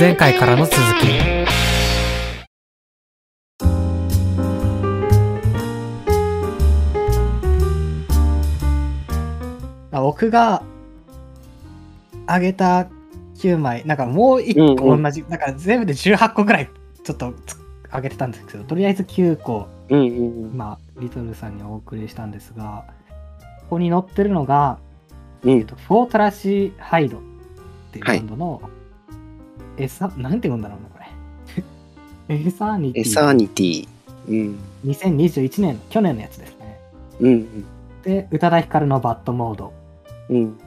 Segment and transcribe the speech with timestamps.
[0.00, 0.80] 前回からの続き
[9.92, 10.62] あ僕が
[12.26, 12.88] あげた
[13.36, 16.70] 9枚なんかもう1個同じ、なんか全部で18個ぐらい
[17.04, 17.58] ちょっとつ
[17.90, 20.10] あげてたんですけどとりあえず9個うんうんう
[20.46, 20.50] ん。
[20.52, 22.84] 今リトルさんにお送りしたんですが
[23.62, 24.78] ここに載ってるのが、
[25.42, 25.50] うん。
[25.50, 27.20] えっと、 For Tracy Hyde
[27.90, 28.62] っていうバンドの、
[29.76, 30.98] エサなんて読んだろうなこ
[32.28, 32.34] れ？
[32.46, 33.88] エサーニテエサーニティ。
[34.28, 34.58] うん。
[34.86, 36.80] 2021年去年のやつですね
[37.20, 37.64] うん
[38.02, 39.72] で宇多田ヒカルの BADモード
[40.28, 40.36] うん。
[40.36, 40.58] うん。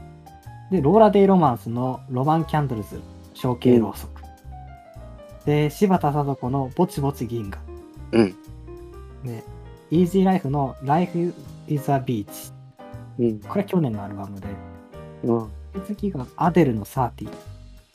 [0.70, 3.00] で Laura day romanceの roman candles
[3.34, 4.22] 象形ろうそく、
[5.44, 7.62] で柴田聡子のぼちぼち銀河
[8.12, 8.34] うん。
[9.24, 9.42] で
[9.90, 11.34] イージーライフの Life
[11.68, 12.52] is a Beach
[13.18, 13.40] うん。
[13.40, 14.46] これは去年のアルバムで
[15.24, 15.48] うん。
[15.80, 17.28] 次がアデルの30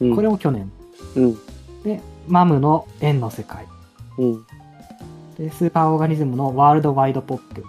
[0.02, 0.16] うん。
[0.16, 0.72] これも去年
[1.16, 1.38] うん。
[1.84, 3.66] でマムの円の世界
[4.18, 4.46] うん。
[5.38, 7.64] でスーパーオーガニズムのワールドワイドポップ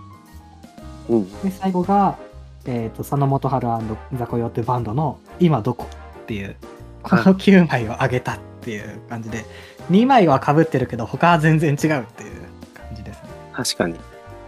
[1.08, 1.42] うん。
[1.42, 2.18] で最後が、
[2.66, 3.66] えー、と佐野元春
[4.14, 5.86] ザコヨってバンドの「今どこ?」
[6.22, 6.56] っていう
[7.02, 9.44] この9枚を上げたっていう感じで
[9.90, 12.42] 2枚はかぶってるけど他は全然違うっていう
[12.74, 13.94] 感じですね確かに。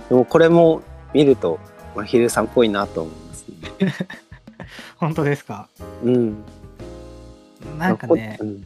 [0.09, 0.83] でもこれも
[1.15, 1.59] 見ると、
[1.95, 3.95] まひるさんっぽいなと思いますね。
[5.03, 5.69] 本当ですか？
[6.05, 6.45] うん。
[7.77, 8.65] なんかねこうん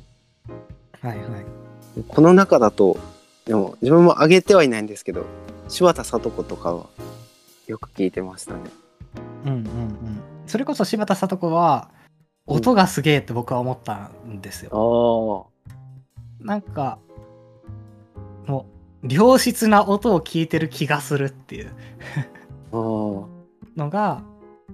[1.01, 1.45] はいはい
[2.09, 2.99] この中だと、
[3.47, 5.25] でも自分も上げてはいないんですけど、
[5.69, 6.85] 柴田聡子とかは
[7.67, 8.61] よく聞いてましたね。
[9.47, 11.89] うんうんうんそれこそ柴田聡子は
[12.47, 16.45] 音がすげえって僕は思ったんですよ、ああ。
[16.45, 16.99] なんか
[18.47, 18.67] も
[19.03, 21.71] う良質な音を聞いてる気がするっていう
[22.73, 22.79] ああ。
[23.75, 24.23] のが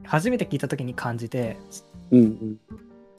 [0.05, 1.56] 初めて聞いた時に感じて
[2.11, 2.61] うんうん。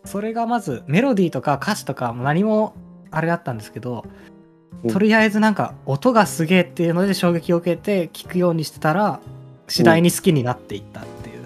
[0.05, 2.73] それがまずメロディーとか歌詞とか何も
[3.11, 4.33] あれだったんですけど、うん
[4.91, 9.21] とりあえずなんか音がすげえっていうので衝撃を受けて聞くようにしてたら
[9.69, 11.43] 次第に好きになっていったっていう。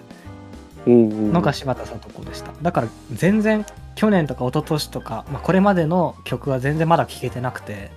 [1.32, 7.92] のが柴田聡子でしただから全然去年とか一昨年とか、まあ、これまでの曲は全然まだ聴けてなくて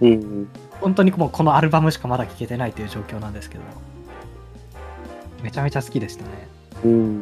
[0.00, 0.48] うんうん。
[0.80, 3.64] 本当にもうこのアルバムしかまだ聴けてないという状況なんですけど
[5.42, 6.30] めちゃめちゃ好きでしたね
[6.84, 7.20] うん。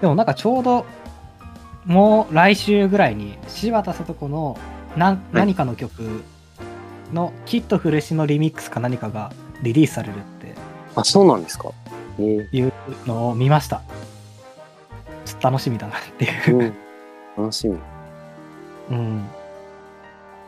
[0.00, 0.84] でもなんかちょうど
[1.84, 4.58] もう来週ぐらいに柴田聡子の
[4.96, 6.22] 何何かの曲
[7.12, 9.32] の「きっとフレッシュ」のリミックスか何かが
[9.62, 10.54] リリースされるって
[10.96, 11.70] あ、そうなんですか。
[12.18, 12.72] ええいう
[13.06, 13.82] のを見ました
[15.26, 16.74] ちょっと楽しみだなっていううん。
[17.36, 17.78] 楽しみ。
[18.90, 19.26] うん。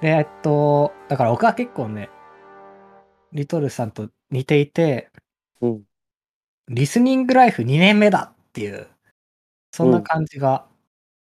[0.01, 2.09] で、えっと、だから僕は結構ね、
[3.33, 5.11] リトルさんと似ていて、
[5.61, 5.83] うん。
[6.69, 8.89] リスニングライフ2年目だっていう、
[9.73, 10.67] そんな感じが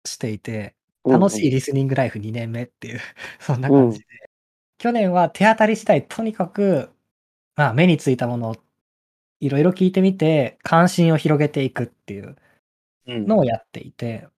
[0.07, 3.01] していて、楽しいリスニングライフ2年目っていう、
[3.41, 4.07] そんな感じで。
[4.79, 6.91] 去年は手当たり次第、とにかく、
[7.57, 8.57] まあ、目についたものを
[9.41, 12.37] いろいろ聞いてみて、関心を広げていくっていう
[13.07, 13.27] うん。
[13.27, 14.29] のをやっていて、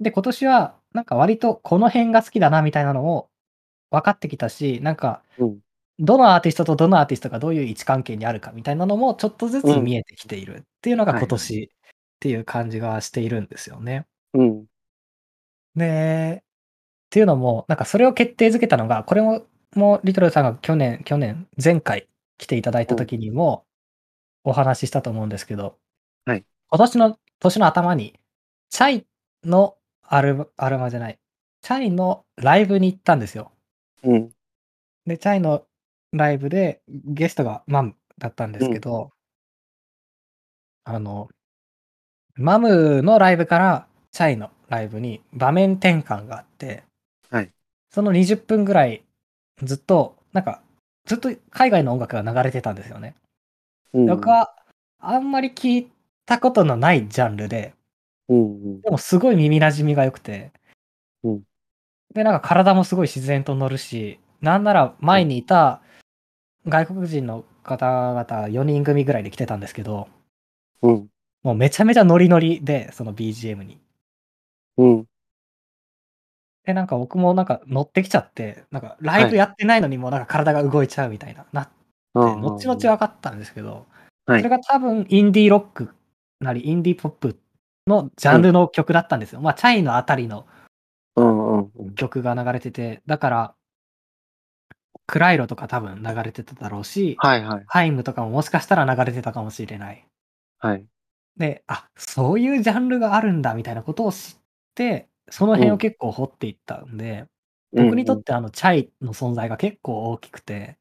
[0.00, 3.30] で、今年は、なんか割とこの辺が好きだなみたいなのを
[3.90, 5.60] 分かってきたし、なんか、うん
[5.98, 11.68] どのアーティストとどのアーティストがどういう位置関係にあるかみたいなのもちょっとずつ見えてきているっていうのがはい今年っ
[12.20, 14.06] ていう感じがしているんですよね。
[14.34, 14.64] うん。
[15.74, 16.44] で、っ
[17.10, 19.44] ていうのも、なんかそれを決定づけたのが、これも、
[19.74, 23.64] もうリトルさんが去年、去年、前回来ていただいた時にも
[24.44, 25.78] お話ししたと思うんですけど、
[26.26, 28.18] はい今年の、年の頭に、
[28.70, 29.06] チャイ
[29.44, 31.18] のアルバ、アルバムじゃない、
[31.60, 33.52] チャイのライブに行ったんですよ。
[34.04, 34.30] うん。
[35.06, 35.66] で、チャイの
[36.12, 39.10] ライブでゲストがマムだったんですけど、
[40.84, 41.28] あの、
[42.34, 46.84] マムのライブからチャイのライブに場面転換があって、
[47.30, 47.50] はい
[47.90, 49.04] その20分ぐらい
[49.62, 50.62] ずっと、なんか、
[51.04, 53.14] ずっと海外の音楽が流れてたんですよね。
[53.92, 54.06] うん。
[54.06, 54.54] 僕は
[54.98, 55.90] あんまり聞い
[56.24, 57.74] たことのないジャンルで、
[58.30, 58.80] うんうん。
[58.80, 60.52] でもすごい耳なじみが良くて、
[61.22, 61.42] うん
[62.14, 65.81] で、なんか体もすごい自然と乗るし、なんなら前にいた
[66.66, 70.08] 外国人の方々4人組ぐらいで来てたんですけど、
[70.82, 71.08] うん。
[71.42, 73.80] もうめちゃめちゃノリノリで、その BGM に。
[74.78, 75.06] うん。
[76.64, 81.72] で、なんか僕もなんか乗ってきちゃって、なんかライブやってないのにもなんか体が動いちゃうみたいな、なって、
[82.14, 83.86] あ後々分かったんですけど、
[84.26, 85.90] はいそれが多分インディーロック
[86.40, 87.36] なり、インディーポップ
[87.88, 89.40] のジャンルの曲だったんですよ。
[89.40, 90.46] まあ、チャイのあたりの
[91.16, 91.94] うんうんうん。
[91.94, 93.54] 曲が流れてて、だから、
[95.06, 97.64] クライロとか多分流れてただろうし、はいはい。
[97.66, 100.06] ハイムとかももしかしたら流れてたかもしれない。
[100.58, 100.84] はい。
[101.36, 104.42] で、あ、そういうジャンルがあるんだみたいなことを知っ
[104.74, 107.26] て、その辺を結構掘っていったんで、
[107.72, 110.76] 僕にとってあのチャイの存在が結構大きくて、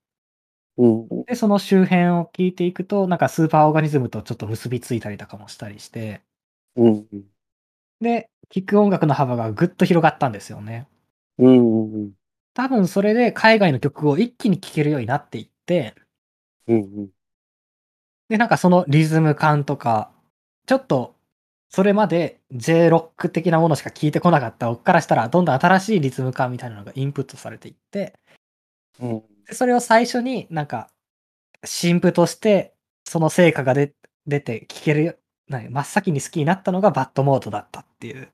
[0.77, 6.21] うんうんで、その周辺を聞いていくと、なんかスーパーオーガニズムとちょっと結びついたりとかもしたりして、
[6.75, 7.23] うんうん
[8.01, 10.87] で、聴く音楽の幅がぐっと広がったんですよね。
[11.37, 12.11] うんうんうん
[12.53, 15.95] 多分それで海外の曲を一気に聴けるようになっていって、
[16.67, 17.09] うんうん。
[18.29, 20.11] で、なんかそのリズム感とか、
[20.67, 21.15] ちょっと、
[21.69, 28.13] それまで J ロック的なものしか聞いてこなかった僕からしたら、どんどん新しいリズム感みたいなのがインプットされていって、
[28.99, 29.23] うん。
[29.47, 30.89] でそれを最初になんか、
[31.65, 32.75] 新譜として、
[33.05, 33.93] その成果が出
[34.27, 35.15] 出て聴けるよ、
[35.47, 38.31] 何真っ先に好きになったのがバッドモードだったっていう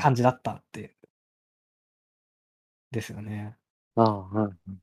[0.00, 0.93] 感じだったっていう。
[2.94, 3.56] ですよね。
[3.96, 4.74] ああはい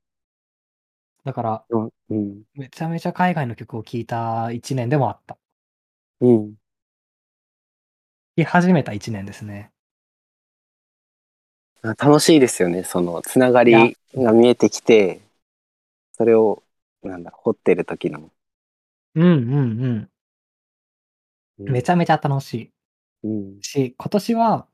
[1.23, 5.37] だから、うんうんめちゃめちゃ海外の曲を聴いた一年でもあった。
[6.21, 6.55] うん
[8.35, 9.71] 聴き始めた一年ですね。
[11.83, 15.21] 楽しいですよねそのつながいやりが見えてきて
[16.13, 16.63] それを
[17.03, 18.31] なんだ掘ってる時の、
[19.15, 20.09] うんうん
[21.59, 21.65] うん。
[21.65, 22.71] めちゃめちゃ楽しい。
[23.23, 24.67] うんし、今年は、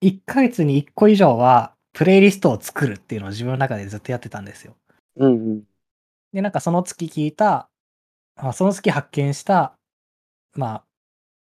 [0.00, 4.74] 1ヶ月に1個以上は、プレイリストを作るっていうのを自分の中でずっとやってたんですよ。
[5.16, 5.62] うんうん
[6.32, 7.68] で、なんかその月聞いた、
[8.36, 9.74] あその月発見した、
[10.54, 10.84] まあ、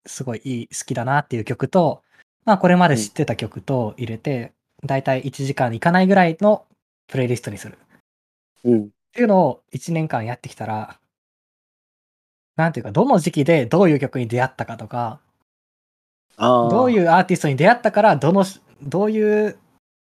[0.08, 2.02] すごいいい、好きだなっていう曲と、
[2.46, 4.54] まあこれまで知ってた曲と入れて、
[4.84, 6.66] だいたい1時間いかないぐらいの
[7.08, 7.74] プレイリストにする。
[7.74, 7.78] っ
[8.66, 11.00] うんていうのを1年間やってきたら、
[12.56, 15.20] なんていうか、どの時期でどういう曲に出会ったかとか、
[16.38, 19.58] どういうアーティストに出会ったから、どのし、どういう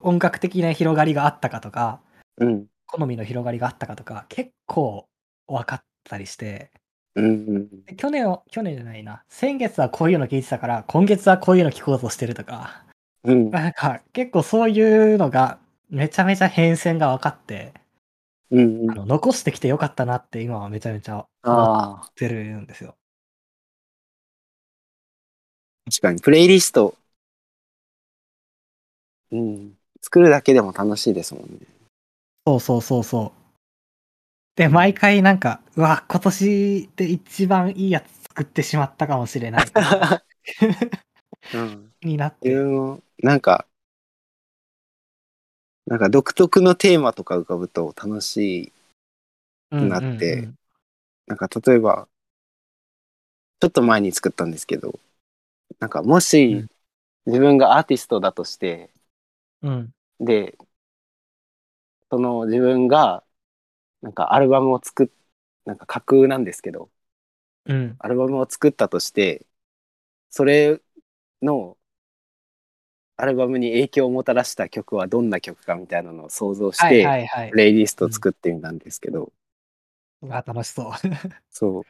[0.03, 2.01] 音楽的な広がりがあったかとか、
[2.37, 2.65] うん。
[2.85, 5.07] 好みの広がりがあったかとか、結構
[5.47, 6.71] 分かったりして、
[7.15, 7.27] うんう
[7.59, 12.83] んで去年を、去年じゃないな、先月はこういうの聞いてたから、今月はこういうの聞こうとしてるとか、
[13.23, 13.49] うん。
[13.49, 15.59] なんか結構そういうのが、
[15.89, 17.73] めちゃめちゃ変遷が分かって、
[18.51, 22.95] うんあの残してきてよかったなって今はめちゃめちゃ思ああってるんですよ。
[25.85, 26.21] 確かに。
[26.21, 26.95] プレイリスト。
[29.31, 29.73] うん
[30.03, 31.59] 作るだけでも楽しいですもんね
[32.45, 33.43] そうそうそうそう。
[34.55, 39.65] で、毎回なんか、うわ、今年で一番いいやつ作ってしまったかもしれない。
[41.55, 42.53] うんになって。
[43.23, 43.65] なんか
[45.85, 48.71] なんか独特のテーマとか浮かぶと楽しい
[49.71, 50.55] うんなってうん
[51.27, 52.07] なんか例えば
[53.59, 54.99] ちょっと前に作ったんですけど
[55.79, 56.69] なんかもしうん
[57.25, 58.89] 自分がアーティストだとして、
[59.63, 59.93] うん。
[60.19, 60.57] で
[62.09, 63.23] その自分が
[64.01, 65.09] なんかアルバムを作っ
[65.65, 66.91] なんか架空なんですけど
[67.65, 67.95] うん。
[67.99, 69.45] アルバムを作ったとして
[70.29, 70.81] それ
[71.41, 71.77] の
[73.15, 77.57] アルバムに影響をもたらした曲はどんな曲かみたいなのを想像しはいて、はいはいプ。
[77.57, 79.31] レイリストを作ってみたんですけど、
[80.21, 80.91] うわ、楽しそう。
[81.51, 81.83] そう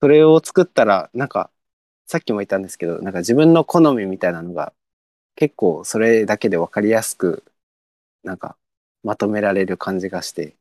[0.00, 1.50] それを作ったらなんか
[2.06, 4.72] さっきも言ったんですけどなんか自分の好みみたいなのが
[5.36, 7.44] 結構それだけで分かりやすく
[8.24, 8.56] なんか
[9.04, 10.56] まとめられる感じがして。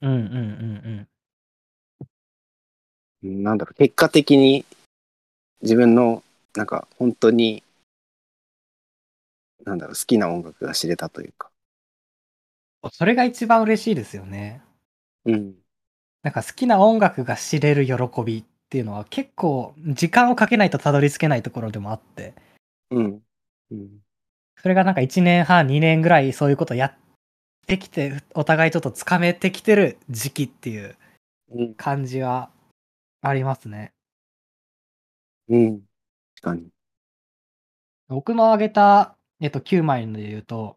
[0.00, 1.08] うんうんうん
[3.22, 3.42] うん。
[3.42, 4.64] なんだろう結果的に
[5.62, 6.22] 自分の
[6.54, 7.62] なんか本当に
[9.64, 11.50] なんだろう好きな音楽が知れたというか。
[12.82, 12.90] うん。
[12.92, 14.62] それが一番嬉しいですよね。
[15.24, 15.54] うん。
[16.22, 17.94] なんか好きな音楽が知れる喜
[18.24, 22.34] びっていうのは結構時間をかけないとたどり着けないところでもあって、
[22.90, 23.23] うん
[23.70, 23.88] うん。
[24.56, 26.94] それがなんか1年半、2年ぐらいそういうことやっ
[27.66, 30.96] てきて、お互いちょっとつかめてきてる時期っていう
[31.50, 31.74] うん。
[31.74, 32.50] 感じは
[33.20, 33.92] ありますね。
[35.48, 35.80] うん。
[36.36, 36.68] 確かに。
[38.08, 40.76] 僕の挙げた、えっと、9枚ので言うと、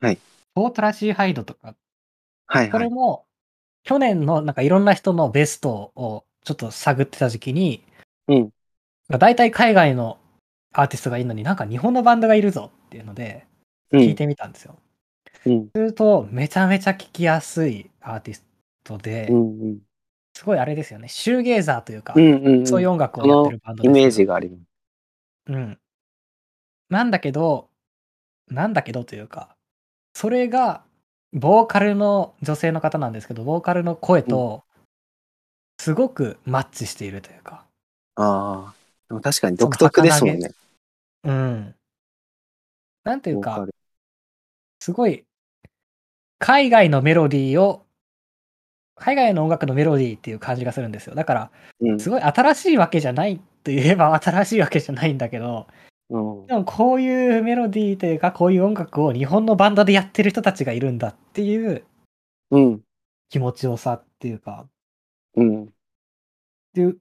[0.00, 0.18] はい。
[0.54, 1.74] フォートラシーハイドとか、
[2.46, 2.70] はいはい。
[2.70, 3.26] これも、
[3.82, 7.84] 去年のなんかいろんな人のベストをちょっと探ってた時期に、
[8.28, 8.50] うん。
[9.08, 10.18] 大体海外の
[10.74, 13.46] アーティストがいるのになんか日本のバンドがいるぞっていうので、
[13.92, 14.00] うん。
[14.00, 14.76] 聞いてみたんですよ。
[15.46, 15.68] うん。
[15.74, 18.44] すると、めちゃめちゃ聞きやすいアーティス
[18.82, 19.78] トで、うんうん。
[20.36, 22.66] すごいあれですよね、シューゲーザーというか、うんうんうん。
[22.66, 24.62] そういう音楽をやってるバンドイメーですけどジがあります。
[25.46, 25.78] うん。
[26.90, 27.68] なんだけど、
[28.48, 29.54] なんだけどというか、
[30.14, 30.82] それが、
[31.32, 34.64] ボーカルの女性の方なんですけど、ボーカルの声と、
[35.80, 37.64] すごくマッチしているというか、
[38.16, 38.74] ああ
[39.08, 40.50] でも確かに独特ですもんね
[41.24, 41.74] うん。
[43.04, 43.74] なんていうかボーカ、ル
[44.80, 45.26] すごい、
[46.38, 47.86] 海外のメロディーを、
[48.96, 51.14] 海外の音楽のメロディーっていう感じがするんですよ。
[51.14, 51.50] だから、
[51.80, 55.66] うんすごい新しいわけじゃないと言えば新しいわけじゃないんだけど、
[56.10, 56.46] うん。
[56.46, 61.84] でもこういうメロディーというか、こういう音楽を日本のバンドでやってる人たちがいるんだっていう
[62.50, 62.82] うん。
[63.30, 64.68] 気持ちよさっていうか、
[65.36, 65.64] うん。
[65.64, 65.68] っ
[66.74, 66.98] ていう好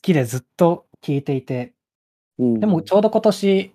[0.00, 1.72] きでずっと聴いていて、
[2.38, 2.60] うん。
[2.60, 3.72] でもちょうど今年、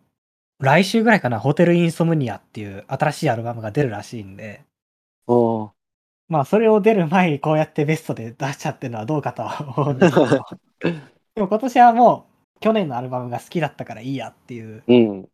[0.59, 4.63] 来週ぐらいかな、ホテルインソムニアっていう新しいアルバムが出るらしいんで、
[5.27, 5.71] おー
[6.29, 10.27] まあそれを出る前にこうやってベストで出しちゃってるのはどうかとは思うんですけど、
[11.35, 15.29] でも今年はもう去年のアルバムが好きだったからいいやっていう、うん。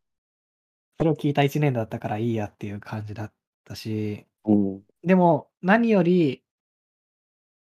[0.97, 3.31] それを聞いた1年だったからいいやっていう感じだっ
[3.65, 4.81] たし、うん。
[5.03, 6.43] でも何より、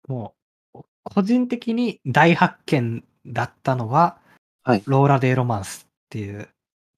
[0.08, 0.34] も
[0.75, 4.18] う個人的に大発見だったのは、
[4.64, 6.49] はいローラ・デイ・ロマンスっていう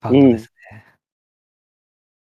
[0.00, 0.84] バンドですね。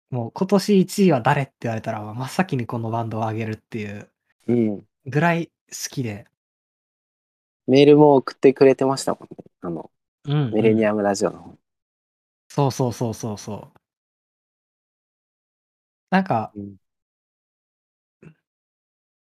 [0.09, 4.09] もう今年1位は誰って言われたら真っ先にこのバンドを上げるっていう
[4.47, 4.83] うん。
[5.05, 6.25] ぐらい好きで。
[7.67, 9.43] メールも送ってくれてましたもんね。
[9.61, 9.91] あの、
[10.25, 11.55] うんミレニアムラジオの方。
[12.49, 13.79] そうそうそうそうそう。
[16.09, 16.77] なんか、うん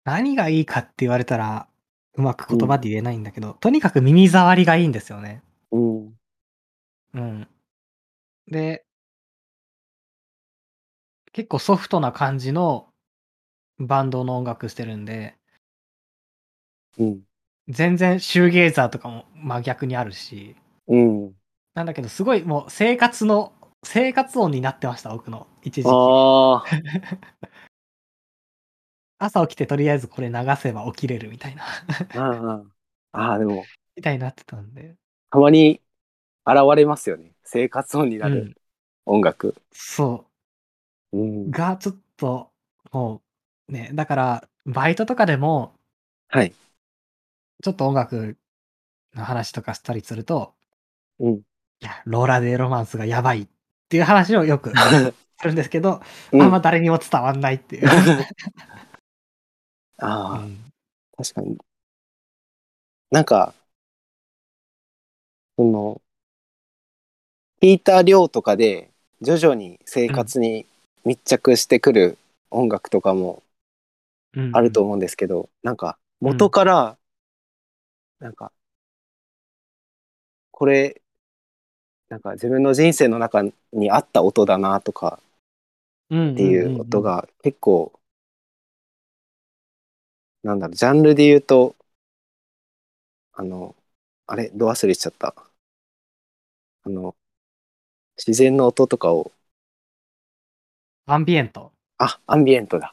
[0.04, 1.68] 何がいいかって言われたら、
[2.14, 5.42] うまく言葉で言えないんだけど、とにかく耳障りがいいんですよね。
[5.70, 6.16] うん。
[7.14, 7.48] うん。
[8.48, 8.84] で、
[11.32, 12.88] 結構ソフトな感じの
[13.78, 15.36] バンドの音楽してるんで、
[16.98, 17.22] うん。
[17.68, 20.56] 全然シューゲーザーとかも真逆にあるし、
[20.88, 21.32] うん。
[21.74, 25.88] なんだけどすごいもう生活の、生活音になってました、僕の一時期。
[25.88, 26.64] ああ。
[29.18, 31.64] 朝起きてとりあえずこれ流せば起きれるみたいな、
[32.14, 32.72] うんうん。
[33.12, 33.64] ああ、でも、
[33.96, 34.96] みたいになってたんで。
[35.30, 35.80] たまに
[36.46, 37.32] 現れますよね。
[37.44, 38.54] 生活音になるうん。
[39.06, 39.54] 音楽。
[39.72, 40.26] そ
[41.12, 41.22] うう。
[41.24, 41.50] ん。
[41.50, 42.50] が、ちょっと、
[42.92, 43.22] も
[43.68, 45.74] う、ね、だから、バイトとかでも、
[46.28, 46.54] はい。
[47.62, 48.36] ちょっと音楽
[49.14, 50.54] の話とかしたりすると、
[51.18, 51.34] うん。
[51.80, 53.48] いや、ローラ・デ・ロマンスがやばいっ
[53.88, 54.72] ていう話をよく
[55.40, 56.00] するんですけど、
[56.32, 57.88] うんあんま誰にも伝わんないっていう。
[59.98, 60.72] ああ、うん
[61.16, 61.58] 確かに。
[63.10, 63.54] なんか、
[65.56, 66.00] その、
[67.60, 68.90] ピーター・リョーとかで、
[69.22, 70.66] 徐々に生活に
[71.04, 72.18] 密着してくる
[72.50, 73.42] 音楽とかも
[74.52, 76.98] あると思うんですけど、なんか、元から、
[78.20, 78.52] なんか、
[80.50, 81.00] これ、
[82.08, 85.20] なんか自分の人生の中にあった音だなとか
[86.10, 87.02] うんっていう音。
[87.02, 87.92] が結構、
[90.42, 91.74] なんだろう、ジャンルで言うと、
[93.32, 93.74] あの、
[94.28, 95.34] あれ、ど忘れしちゃった？
[96.84, 97.14] あの、
[98.18, 99.32] 自然の音とかを、
[101.06, 101.72] アンビエント。
[101.98, 102.92] あ、アンビエントだ。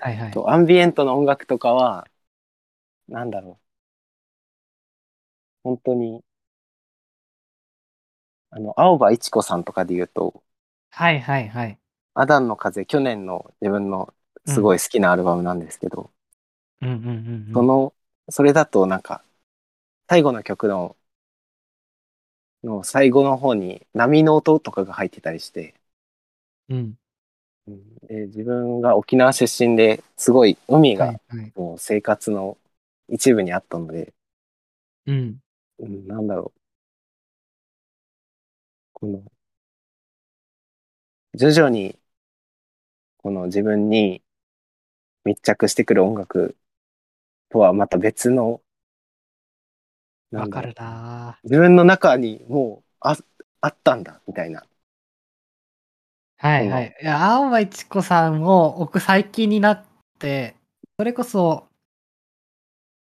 [0.00, 0.30] はいはい。
[0.32, 2.06] とアンビエントの音楽とかは、
[3.08, 3.64] なんだろう。
[5.62, 6.22] 本当に、
[8.50, 10.42] あの、青葉一子さんとかで言うと、
[10.90, 11.78] はいはいはい。
[12.14, 14.12] アダンの風、去年の自分の
[14.46, 16.10] すごい好きなアルバムなんですけど、
[16.82, 17.52] うんうんうんうん。
[17.52, 17.94] その、
[18.28, 19.22] それだとなんか、
[20.10, 20.96] 最後の曲の、
[22.64, 25.74] の最後の方に波の音とかが入ってたりして、
[26.68, 26.98] うん。
[27.68, 31.52] うんで自分が沖縄出身ですごい海がはいはい。
[31.54, 32.58] もう生活の
[33.08, 34.12] 一部にあったので、
[35.06, 35.40] うん。
[35.78, 36.60] うん、なんだろう。
[38.92, 39.22] この、
[41.34, 41.98] 徐々に、
[43.18, 44.20] この自分に
[45.24, 46.56] 密着してくる音楽
[47.50, 48.60] とはまた別の、な
[50.32, 53.16] わかるな自分の中にもうあ
[53.60, 54.64] あったんだみたいな。
[56.38, 56.96] はいはい。
[57.02, 59.84] いや、青葉一子さんを僕最近になっ
[60.18, 60.56] て、
[60.98, 61.68] それこそ、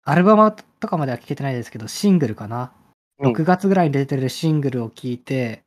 [0.02, 2.72] アルバムとかまでは聞けてないですけど、シングルかな。
[3.20, 5.64] うん6月ぐらいに出てるシングルを聞いて、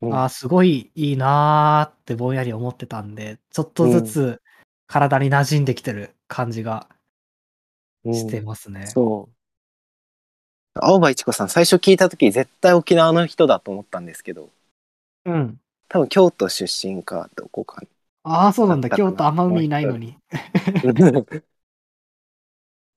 [0.00, 4.42] うんああ、すごいいいなーってぼんやり思ってたんで、ちょっとずつ
[4.86, 6.88] 体に馴染んできてる感じが
[8.04, 8.86] うんしてますね。
[8.86, 9.35] そう。
[10.84, 14.50] 青葉一子さん最初聞いた時絶対沖縄の人だと思ったんですけど、
[15.24, 15.60] うん。
[15.88, 17.82] 多分京都出身かどこか
[18.22, 18.90] ああ、そうなんだ。
[18.90, 20.16] 京都あんま海いないのに。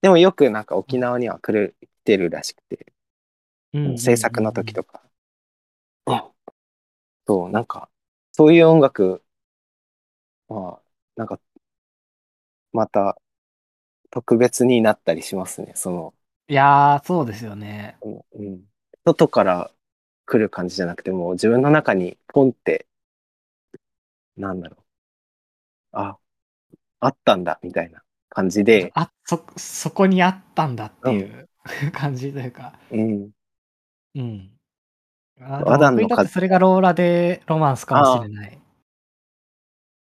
[0.01, 2.93] でもよくなんか沖縄には来る来てるらしくて、
[3.74, 5.01] うんうんうんうん制作の時とか。
[7.27, 7.89] そう、なんか、
[8.31, 9.24] そういう音楽
[10.48, 10.81] は、
[11.15, 11.39] なんか、
[12.71, 13.17] また
[14.12, 15.74] 特別になったりしますね。
[15.75, 16.13] その、
[16.50, 17.98] いやー、そうですよね。
[18.01, 18.63] うん、
[19.06, 19.72] 外から
[20.25, 22.88] 来る感じじゃなくても、自分の中にポンって、
[24.36, 24.84] なんだろう。
[25.91, 26.18] あ、
[27.00, 31.50] あったんだ、みたいな感じで、あ、そ、そこにあったんだっていう
[31.94, 32.74] 感じというか。
[32.91, 33.29] うん、
[34.15, 34.51] うん。
[35.41, 38.60] あ、アダンのか僕にとってそれがローラでロマンスかもしれない。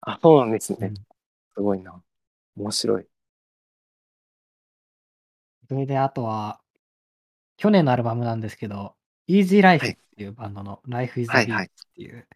[0.02, 0.78] あ、そうなんですね。
[0.88, 0.94] うん
[1.56, 2.02] すごいな。
[2.56, 3.06] 面白い。
[5.68, 6.60] それであとは、
[7.56, 8.94] 去年のアルバムなんですけど、
[9.28, 12.26] Easy Life っていうバンドの Life is a はい Beach はいっていう、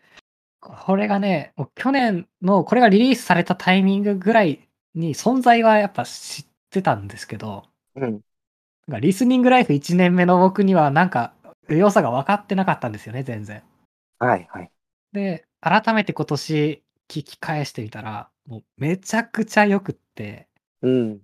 [0.60, 8.20] これがね、もう去年のこれがリリースされたタイミングぐらいに存在はやっぱ知ってたんですけど、うん。
[8.86, 11.34] なんかリスニングライフ1年目の僕にはなんか
[11.68, 13.62] 良さが分かってなかったんですよね、全然。
[14.18, 14.70] はいはい。
[15.12, 20.48] で、改めて今年聞き返してみたら、もうめちゃくちゃ良くって、
[20.82, 21.20] うん。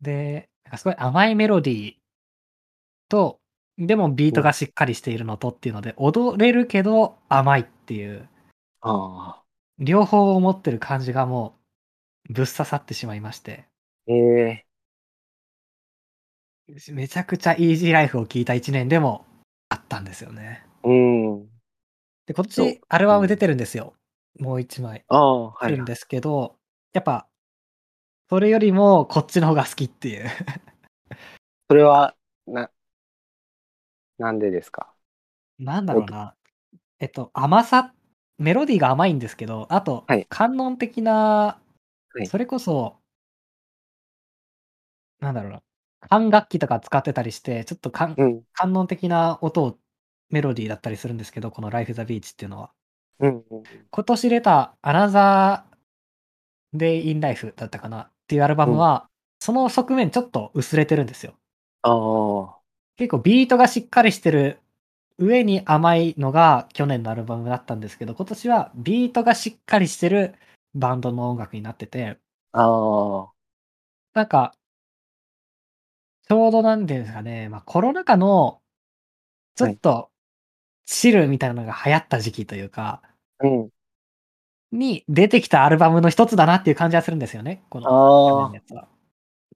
[0.00, 1.94] で、すごい甘いメロディー
[3.08, 3.40] と、
[3.78, 8.28] でもビートがしっかりしているのとっていうので、踊れるけど甘いっていう、
[8.80, 8.90] あ
[9.36, 9.44] あ。
[9.78, 11.54] 両方を持ってる感じがも
[12.30, 13.66] うぶっ刺さってしまいまして、
[14.08, 14.64] ええ
[16.92, 19.24] めちゃくちゃイージーライフを聴いた1年でも
[19.70, 20.64] あったんですよね。
[20.84, 21.46] うん。
[22.26, 23.94] で、今そう年アルバム出てるんですよ。
[24.38, 25.04] もう1枚。
[25.08, 25.84] ああ、はいあるん。
[25.84, 26.56] ですけど、
[26.92, 27.26] やっぱ、
[28.30, 30.26] それよりもこっちの方が好きっていう。
[31.68, 32.14] それは、
[32.46, 32.70] な、
[34.18, 34.92] なんでですか？
[35.58, 36.34] なんだろうな。
[37.00, 37.94] えっと、甘さ、
[38.38, 41.12] メロディーが甘いんですけど、あとはい、観音的な、
[42.14, 42.96] はいそれこそ、
[45.20, 45.62] なんだろうな。
[46.00, 48.42] 管楽器とか使ってたりして、ちょっとかんうん。
[48.52, 49.78] 観音的な音を、
[50.30, 52.72] メロディーだったりするんですけど、この Life a Beach っていうのは。
[53.20, 53.44] うん。
[53.50, 55.62] うん今年出た Another
[56.74, 59.08] Day in Life だったかなっていうアルバムは、
[59.40, 61.32] その側面ちょっと薄れてるんですよ。
[61.80, 62.58] ああ。
[62.98, 64.58] 結構ビートがしっかりしてる
[65.16, 70.34] 上に甘いのが去年のアルバムだったんですけど、今年はビートがしっかりしてる
[70.74, 72.18] バンドの音楽になってて、
[72.52, 73.32] ああ。
[74.12, 74.52] なんか、
[76.28, 78.60] ちょうどなんていうんですかね、まあコロナ禍の
[79.56, 80.10] ちょっと
[80.84, 83.00] チルみたいなのが流行った時期というか、
[83.40, 83.70] うん。
[84.72, 88.86] に出てきたアルバムの一つだなっていう感じはするんですよね、このやつは。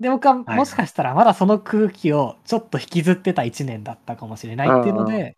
[0.01, 5.37] で、僕ははいもしかしたらまだその空気をちょっと引きずってた一年だったかもしれないっていうので、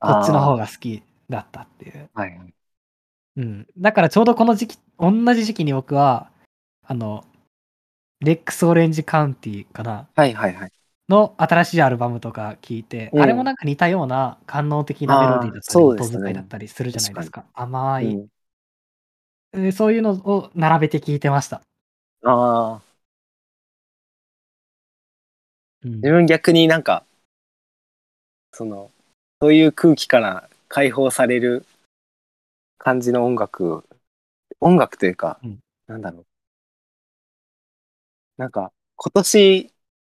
[0.00, 0.14] あ。
[0.14, 0.64] こっちの方が。
[0.64, 2.10] が好きだったっていう。
[2.14, 2.54] はいはい。
[3.36, 3.66] うん。
[3.78, 6.30] だからちょうどこの時期、同じ時期に僕は、
[6.86, 7.24] あの、
[8.20, 10.08] レックス・オレンジ・カウンティかな？
[10.14, 10.72] はいはいはい。
[11.08, 17.44] の新しいアルバムとか聞いて、うんあれもなんか似たような官能的なメロディーだったり、音遣いだったりするじゃないですか。
[17.52, 18.28] 甘い、
[19.52, 19.66] うん。
[19.66, 21.62] えーそういうのを並べて聞いてました。
[22.24, 22.82] ああ。
[25.84, 27.04] うん自分逆になんか、
[28.52, 28.90] その、
[29.40, 31.66] そういう空気から解放される
[32.76, 33.84] 感じの音楽、
[34.60, 36.26] 音楽というか、うんなんだろう。
[38.36, 39.72] なんか、今年、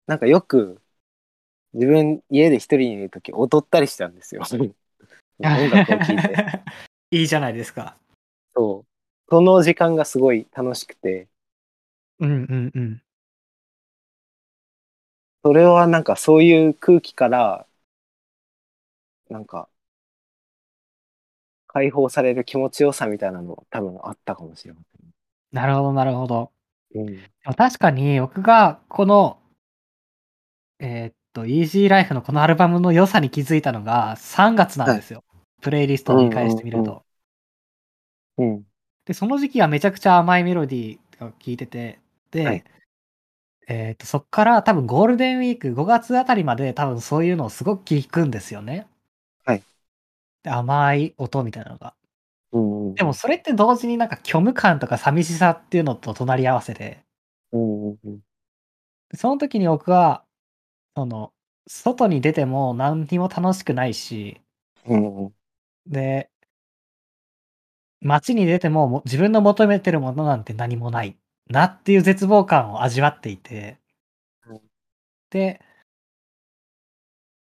[0.08, 0.82] なんかよく、
[1.74, 4.44] 自分家で一人にいるとき踊ったりしたんですよ。
[5.40, 6.64] 音楽を聴いて。
[7.12, 7.98] いいじゃないですか。
[8.56, 8.95] そう。
[9.30, 11.28] その時間がすごい楽しくて、
[12.20, 13.02] うんうんうん。
[15.46, 17.66] それはなんかそういう空気から、
[19.30, 19.70] なんか、
[21.68, 24.80] 解放される気持ちよさみたいなの多分あったかもしれま
[25.52, 26.52] なるほど、なるほど。
[26.94, 27.08] せん。
[27.08, 27.24] うん。
[27.58, 29.40] 確かに僕がこの、
[30.80, 35.24] えーっと、Easy Life のこのアルバムの良さに気づいたのが3月なんですよ。
[35.62, 37.04] プレイリストを見返してみると。
[38.38, 38.66] うんうんうん。
[39.06, 42.00] で、その時期はめちゃくちゃ甘いメロディーが聴いてて、
[42.32, 42.64] で、はい
[43.68, 48.88] えーっと、そっから多分ゴールデンウィーク5月あたりまで多分そういうのをすごく聞くんですよね。
[49.44, 49.64] はい。
[50.44, 51.96] で甘い音みたいなのが。
[52.52, 52.96] うんうん。
[52.96, 57.04] でもそれって同時になんか虚無感とか寂しさっていうのと隣り合わせで、
[57.52, 58.20] うんうんうん。
[59.10, 60.24] でその時に僕は、
[60.96, 61.34] その、
[61.68, 64.42] 外に出ても何にも楽しくないし、
[64.86, 65.36] うんうん。
[65.88, 66.30] で、
[68.02, 71.18] 街に出てもも自分の求めてるものなんて何もない
[71.50, 73.80] なっていう絶望感を味わっていて、
[75.32, 75.60] で、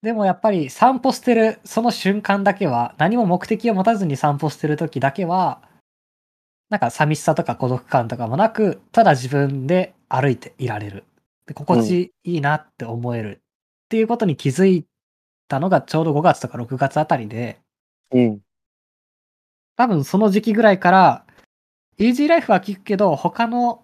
[0.01, 5.61] でもやっぱり散歩してるその瞬間だけは、何も目的を持たずに散歩してる時だけは、
[6.69, 11.03] なんか寂しさとか孤独感とかもなく、ただ自分で歩いていられる。
[11.45, 13.41] で心地いいなって思える
[13.85, 14.85] っていうことに気づい
[15.47, 17.59] たのがちょうど5月とか6月あたりで、
[18.13, 18.41] うん。
[19.81, 21.25] 多分その時期ぐらいから、
[21.97, 23.83] イージーライフは聞くけど、他の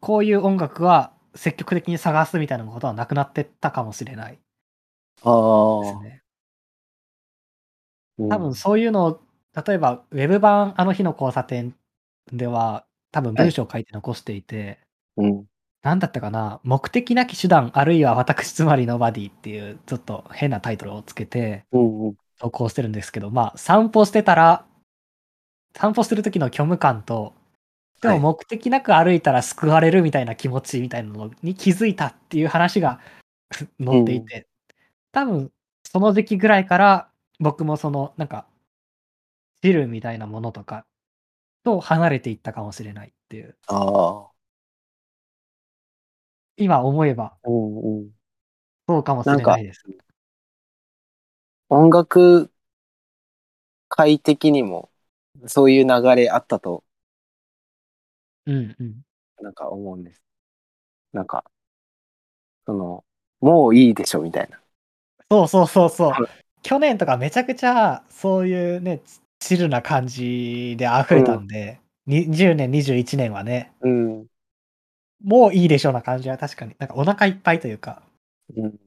[0.00, 4.38] こういう音楽は積極的に探すみたいなことはなくなってったかもしれないで
[5.22, 5.84] ああ。
[5.84, 6.22] すね。
[8.30, 9.20] 多分そういうのを、
[9.66, 11.74] 例えばウェブ版あの日の交差点
[12.32, 14.80] では多分文章を書いて残していて、
[15.18, 15.44] うん。
[15.82, 21.66] なんだったかな目的なき手段あるいは私つまりノバディっていうちょっと変なタイトルをつけて。
[22.40, 24.66] 投稿してるんですけど、まあ、散歩してたら、
[25.76, 27.34] 散歩する時の虚無感と、
[28.00, 33.00] でもはい目的なく歩いたら救われるみたいな気持ちみたいなのに気づいたっていう話が
[33.84, 34.46] 載っていて、
[35.12, 35.50] 多分
[35.84, 37.08] その時期ぐらいから
[37.40, 38.46] 僕もそのなんか、
[39.62, 40.84] 汁みたいなものとか
[41.64, 43.56] と離れていったかもしれないっていう。
[43.66, 44.30] ああ。
[46.56, 48.10] 今思えばうんうん。
[48.86, 49.82] そうかもしれないです。
[51.70, 52.50] 音楽
[53.88, 54.90] 界的にも、
[55.46, 56.84] そういう流れあったと、
[58.46, 59.04] うんうん。
[59.40, 60.22] なんか思うんです。
[61.12, 61.44] なんか、
[62.66, 63.04] その、
[63.40, 64.60] もういいでしょ、みたいな。
[65.30, 66.44] そうそうそうそうはい。
[66.62, 69.02] 去年とかめちゃくちゃそういうね、
[69.38, 74.26] チルな感じで溢れたんで、20年、21年はね、うん。
[75.24, 78.02] もういいでしょうな感じは確かに、なんかお腹いっぱいというか、
[78.56, 78.78] うん。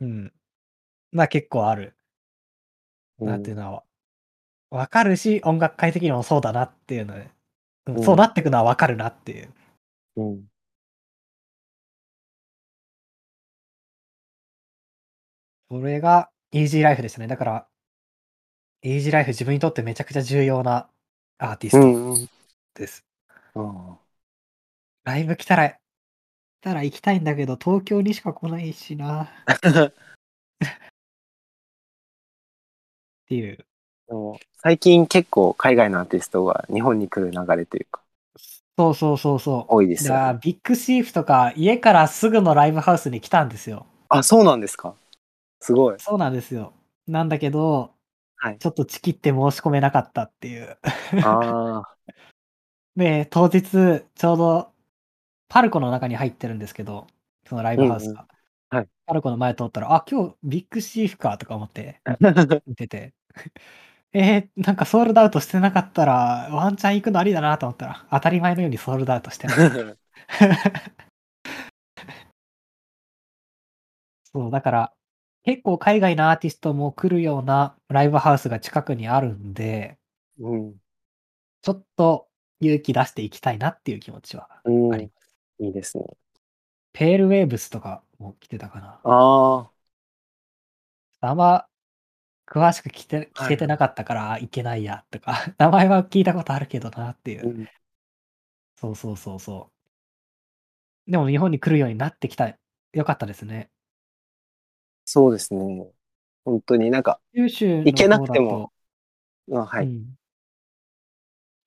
[0.00, 0.32] うん。
[1.12, 1.96] まあ結構ある。
[3.22, 3.84] なんていうのは、
[4.72, 7.30] わかるし、音楽界的にもそうだなっていうので、
[7.86, 9.52] うんうんそうなってくのはわかるなっていう。
[10.16, 10.44] うん。
[15.68, 17.26] それがイージーライフですね。
[17.26, 17.66] だから、
[18.82, 20.88] イージーライフ自分にとってめちゃくちゃ重要な
[21.38, 22.12] アーティストうん。
[22.12, 22.28] うん。
[22.74, 23.04] です。
[23.54, 23.98] あ
[25.04, 25.76] ライブ来たら、来
[26.62, 29.24] たら行きたいんだけど、東京にしか来ないしな。
[29.26, 29.92] っあ。
[33.26, 33.66] ていう。
[34.62, 38.00] 最近結構海外のアーティストが日本に来る流れというか、
[38.78, 39.74] そうそうそうそう。
[39.74, 40.40] 多いですだからよね。
[40.42, 43.86] ビッグシーフとか家からすぐのライブハウスに来たんですよ。
[44.08, 44.94] あ、そうなんですか。
[45.60, 45.96] すごい。
[45.98, 46.72] そうなんですよ。
[47.06, 47.92] なんだけど、
[48.36, 48.58] はい。
[48.58, 50.76] ちょっとチキって申し込めなかったっていう。
[51.24, 51.96] ああ。
[52.96, 53.60] で、当日、
[54.14, 54.72] ちょうど、
[55.48, 57.06] パルコの中に入ってるんですけど、
[57.46, 58.12] そのライブハウスが。
[58.12, 58.26] うんうん
[58.78, 62.00] はいパルコの前通ったら、あ、今日ビッグシーフかとか思って
[62.66, 63.12] 見てて。
[64.14, 69.56] えー、なんかソールドアウトしてなかったら、ワンチャン行くのありだなと思ったら、当たり前のようにソールドアウトしてない。
[74.24, 74.92] そう、だから、
[75.44, 79.98] 結構海外のアーティストも来るようなライブハウスが近くにあるんで、
[80.38, 80.74] うん。
[81.62, 82.28] ちょっと
[82.60, 84.92] 勇気出していきたいなっていう気持ちはうん。
[84.92, 85.36] あります。
[85.58, 86.04] いいですね。
[86.92, 89.00] ペールウェーブスとかも来てたかな。
[89.04, 89.70] あ
[91.20, 91.28] あ。
[91.28, 91.66] あんま
[92.52, 97.48] 詳しく聞て聞はいけてなかったから、いけないやとか、 名前は聞いたことあるけどなっていうう。
[97.48, 97.68] ん。
[98.74, 101.10] そうそうそうそう。
[101.10, 102.56] でも日本に来るようになってきた。
[102.92, 103.70] よかったですね。
[105.04, 105.92] そうですね。
[106.44, 108.72] 本当になんか、九州の行けなくてもと、
[109.52, 109.84] あはい。
[109.84, 110.16] うん。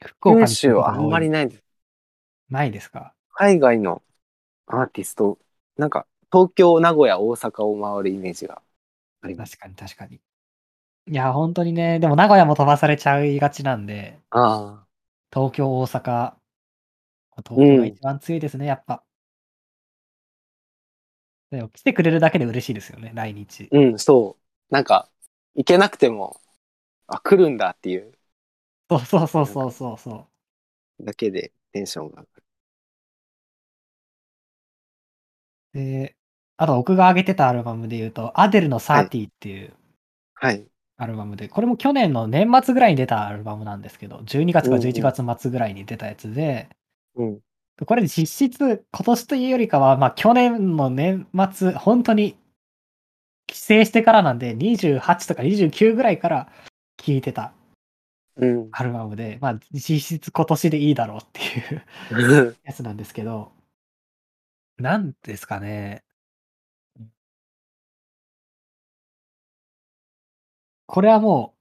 [0.06, 1.64] 福岡九州はあんまりないです。
[2.50, 3.14] ないですか？
[3.34, 4.02] 海外の
[4.68, 5.40] アーティスト、
[5.78, 8.62] なんか、東京、名古屋、大阪を回るイメージが
[9.22, 9.52] あります。
[9.52, 10.20] 確かに確かに。
[11.08, 14.88] いや、本当にね、でも名古屋も飛ばされちゃいがちなんで、ああ。
[15.32, 16.36] 東京、大阪、
[17.46, 19.04] 東京が一番強いですね、やっぱ。
[21.52, 23.68] でも来てくれるだけで嬉しいですよね、来日。
[23.72, 24.74] うん、そう。
[24.74, 25.10] なんか、
[25.56, 26.42] 行けなくても、
[27.08, 28.14] あ、来るんだっていう
[28.90, 30.30] そうそうそうそうそうそ
[31.00, 31.06] う。
[31.06, 32.44] だけでテンションが上がる。
[35.74, 36.16] で、
[36.58, 39.76] あと僕が上げてたアルバムで言うと、アデルの30っていう
[40.36, 40.70] はい。
[40.98, 46.70] アルバムで、これも去年の年末ぐらいに出たアルバムなんですけど、12月かうんうん11月末ぐらいに出たやつで、
[47.16, 47.40] うん。
[47.86, 52.38] これ実質今年というよりかは、まあ去年の年末、本当に
[53.48, 56.52] 帰省してからなんで、28とか29ぐらいから
[56.98, 57.54] 聴いてた
[58.38, 58.70] うん。
[58.72, 63.52] アルバムで、まあ実質今年でいいだろうっていうやつなんですけど、
[64.78, 66.05] なんですかね。
[70.88, 71.54] これはも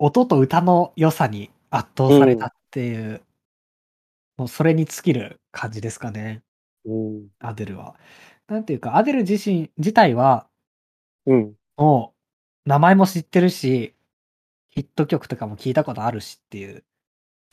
[0.00, 3.22] う、音と歌の良さに圧倒されたっていう、
[4.36, 6.42] もうそれに尽きる感じですかね、
[6.84, 7.28] うん。
[7.40, 7.96] アデルは。
[8.48, 10.48] なんていうか、アデル自身、自体は、
[11.26, 11.54] うん。
[11.76, 12.14] も
[12.66, 13.94] う、名前も知ってるし、
[14.70, 16.84] ヒット曲とかも聞いたことあるしっていう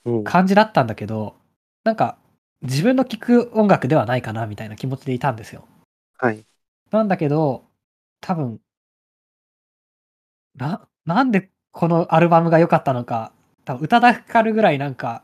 [0.05, 0.23] うん。
[0.23, 1.35] 感じだったんだけど、
[1.83, 2.17] なんか、
[2.61, 5.67] 自分の聴く音楽ではないかなみたいな気持ちでいたんですよ。
[6.17, 6.45] はい。
[6.91, 7.65] なんだけど、
[8.21, 8.61] 多分、
[10.55, 13.33] な、なんでこのアルバムが良かったのか、
[13.65, 15.23] 多分宇多田ヒカルぐらいなんか、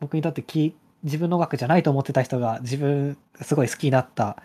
[0.00, 4.42] 僕にとってき自分の音楽じゃないと思ってた人が自分すごい好きになった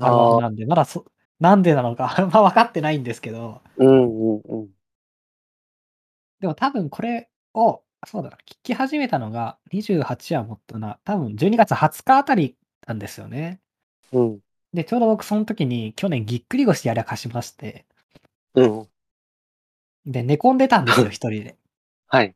[0.00, 1.06] アルバムなんで、まだそ、
[1.40, 3.88] なんでなのか、 まあ分かってないんですけど、うん。
[3.88, 4.42] うん。
[4.44, 4.68] うん。
[6.40, 13.60] でも多分これを、そうだな、聞き始めたのが28はもっとな、多分12月20日あたりなんですよね。
[14.12, 14.40] うん。
[14.74, 17.86] で、ちょうど僕その時に去年ぎっくり腰やらかしまして、
[18.54, 18.91] うん。
[20.06, 21.56] で、寝込んでたんですよ、一人で。
[22.08, 22.34] はい。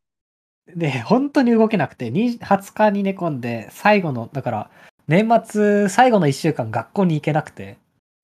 [0.74, 4.70] で、本当に動けなくて、に20日に寝込んで、最後の、だから、
[5.09, 7.79] 年末、最後の1週間学校に行けなくて、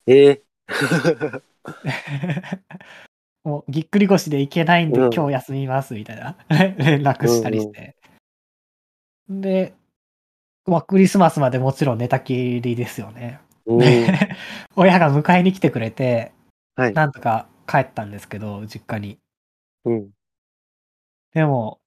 [0.05, 0.41] ええ
[3.43, 7.95] もうぎっくり腰で行けないんで、うん今日休みますみたいな 連絡したりして。
[9.29, 9.73] で、
[10.65, 13.39] まあ、クリスマスまでもちろん寝たきりですよね。
[13.65, 13.77] うん。
[13.79, 14.07] で
[14.75, 16.33] 親が迎えに来てくれて、
[16.75, 16.93] はい。
[16.93, 19.17] なんとか帰ったんですけど、実家に。
[19.85, 20.11] うん。
[21.33, 21.79] でも、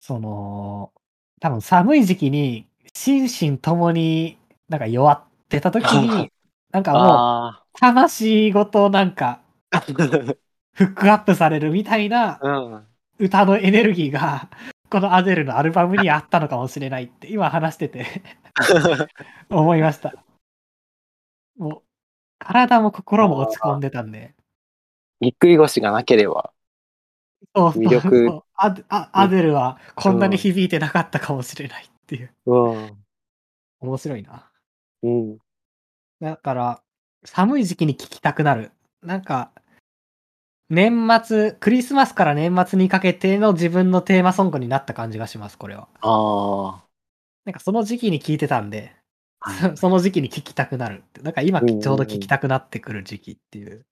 [0.00, 0.92] その、
[1.40, 6.30] 多分寒い時期に心身ともになんか弱ってた時に、
[6.70, 9.80] なんかもうあ魂ごとなんかあ。
[9.80, 12.86] フックアップされるみたいなうん。
[13.18, 14.50] 歌のエネルギーが、
[14.90, 18.06] このアデルのアルバムにあったのかもしれないって今話してて
[19.48, 20.14] 思いました。
[21.56, 21.82] もう、
[22.38, 24.34] 体も心も落ち込んでたんで。
[25.20, 26.52] ぎっくり腰がなければ。
[27.54, 32.32] そうそう魅力アデあアデルはこんなに響いてなかったかもしれないっていう。
[32.46, 32.96] うん。
[33.80, 34.50] 面白いな。
[35.02, 35.38] うん。
[36.20, 36.82] だから、
[37.24, 38.72] 寒い時期に聴きたくなる。
[39.02, 39.52] なんか、
[40.68, 45.88] 年末、クリスマスから年末にかけての自分のテーマソングになった感じがします、これは。
[46.00, 46.84] あ
[47.44, 48.96] なんかその時期に聴いてたんで、
[49.40, 49.52] あ。
[49.52, 51.22] そその時期に聴きたくなるって。
[51.22, 53.86] なんか今うんうんうんちょうど聴きたくなってくる時期っていう。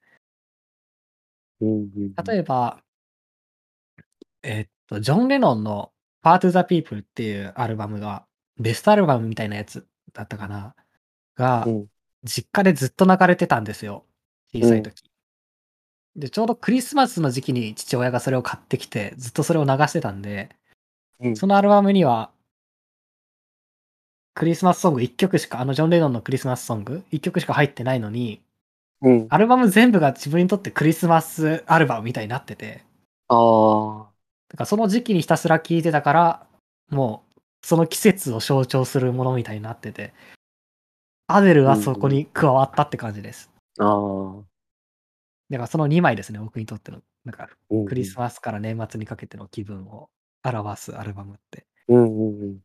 [1.60, 2.14] うん。
[2.14, 2.83] 例えば、
[4.44, 5.90] えっと、ジョン・レノンの
[6.22, 8.26] Part to the People っていうアルバムが、
[8.58, 10.74] ベストアルバムみたいなやつだったかな
[11.36, 11.86] がう、ん。
[12.22, 14.04] 実家でずっと流れてたんですよ。
[14.54, 15.02] 小さい時。
[16.16, 20.50] で、ちょうどクリスマスの時期に父親がそれを買ってきて、ずっとそれを流してたんで、
[21.20, 22.30] うんそのアルバムには、
[24.34, 28.42] クリスマスソング1曲しか、あのジョン・レノンのクリスマスソング1曲しか入ってないのに、
[29.02, 29.26] うん。
[29.30, 32.84] アルバム全部が自分にとってクリスマスアルバムみたいになってて、
[33.28, 33.36] あ
[34.10, 34.13] あ。
[34.66, 36.46] その時期にひたすら聴いてたから、
[36.90, 40.12] もう、その季節を象徴するものみたいになってて、
[41.26, 43.50] アデルはそこに加わったって感じです。
[43.78, 44.44] ああ。
[45.50, 50.08] だからその2枚ですね、僕にとっての、なんか、うんクリスマスから年末にかけての気分を
[50.44, 51.66] 表すアルバムって。
[51.88, 52.58] うんうんうん。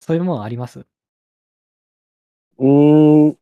[0.00, 0.86] そういうものあります？
[2.58, 3.38] うーん。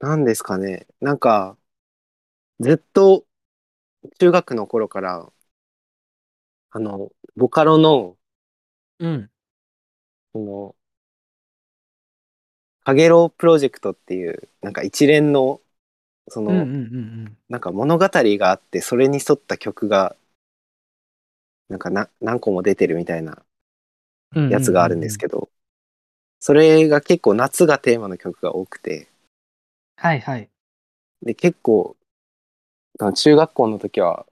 [0.00, 0.86] なんですかね。
[1.00, 1.56] なんか、
[2.60, 3.24] ずっと
[4.18, 5.32] 中学の頃から、
[6.74, 8.16] あの、ボカロの、
[8.98, 9.30] うん。
[10.32, 10.76] その、
[12.84, 15.60] かげろうプロジェクトっていう、なんか一連の、
[16.28, 16.68] その、うんうんう
[17.30, 20.16] んなんか物語があって、それに沿った曲が、
[21.68, 23.44] なんかな何個も出てるみたいな
[24.34, 24.50] うん。
[24.50, 25.40] やつがあるんですけど。
[25.40, 25.50] ど、
[26.40, 29.08] それが結構夏がテーマの曲が多くて、
[29.96, 30.50] はいはい。
[31.22, 31.96] で、結構、
[33.14, 34.26] 中学校の時は、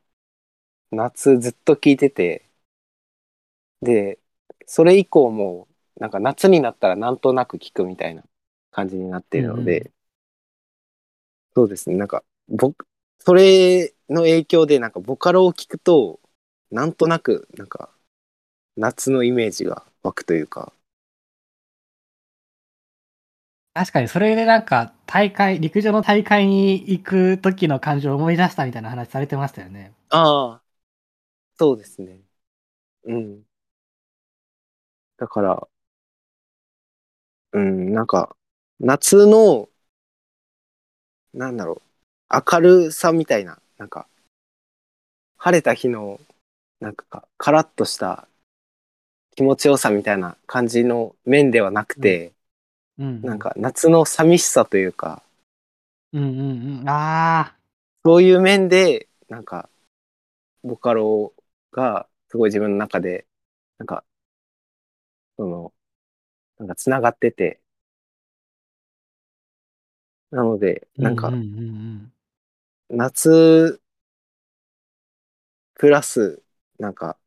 [0.93, 2.49] 夏ずっと聴いてて、
[3.83, 4.19] で、
[4.67, 8.25] それ以降も、なんか夏になったらなんとなく聴くみたいな
[8.71, 9.93] 感じになっているので、うんう
[11.55, 12.87] そうですね、なんか、僕、
[13.19, 16.21] それの影響で、なんかボカロを聴くと、
[16.71, 17.91] なんとなく、なんか、
[18.77, 20.75] 夏のイメージが湧くというか、
[23.75, 29.93] 確かにそれでなんか大会、陸上の大会に行く時の感情を思い出したみたいな話されてましたよね。
[30.11, 30.62] ああ、
[31.59, 32.21] そうですね。
[33.05, 33.45] うん。
[35.17, 35.69] だから、
[37.53, 38.35] うん、なんか、
[38.81, 39.69] 夏の、
[41.35, 41.83] なんだろ
[42.31, 44.07] う、明るさみたいな、なんか、
[45.37, 46.21] 晴れた日の、
[46.81, 48.27] なんか、カラッとした
[49.37, 52.33] 気持ちよさみたいな感じの面ではなくて、
[52.99, 53.23] うん。
[53.23, 55.23] なん、か、夏の寂しさというか、
[56.13, 56.89] うんうんうん。
[56.89, 57.57] ああ。
[58.05, 59.69] そういう面で、なんか、
[60.65, 61.33] ボカロ
[61.73, 63.27] がすごい自分の中で、
[63.79, 64.05] なんか、
[65.37, 65.75] その、
[66.59, 67.63] なんか繋がってて、
[70.31, 71.39] なので、なんか
[72.91, 73.81] 夏、
[75.75, 76.43] プラス、
[76.79, 77.19] なんか、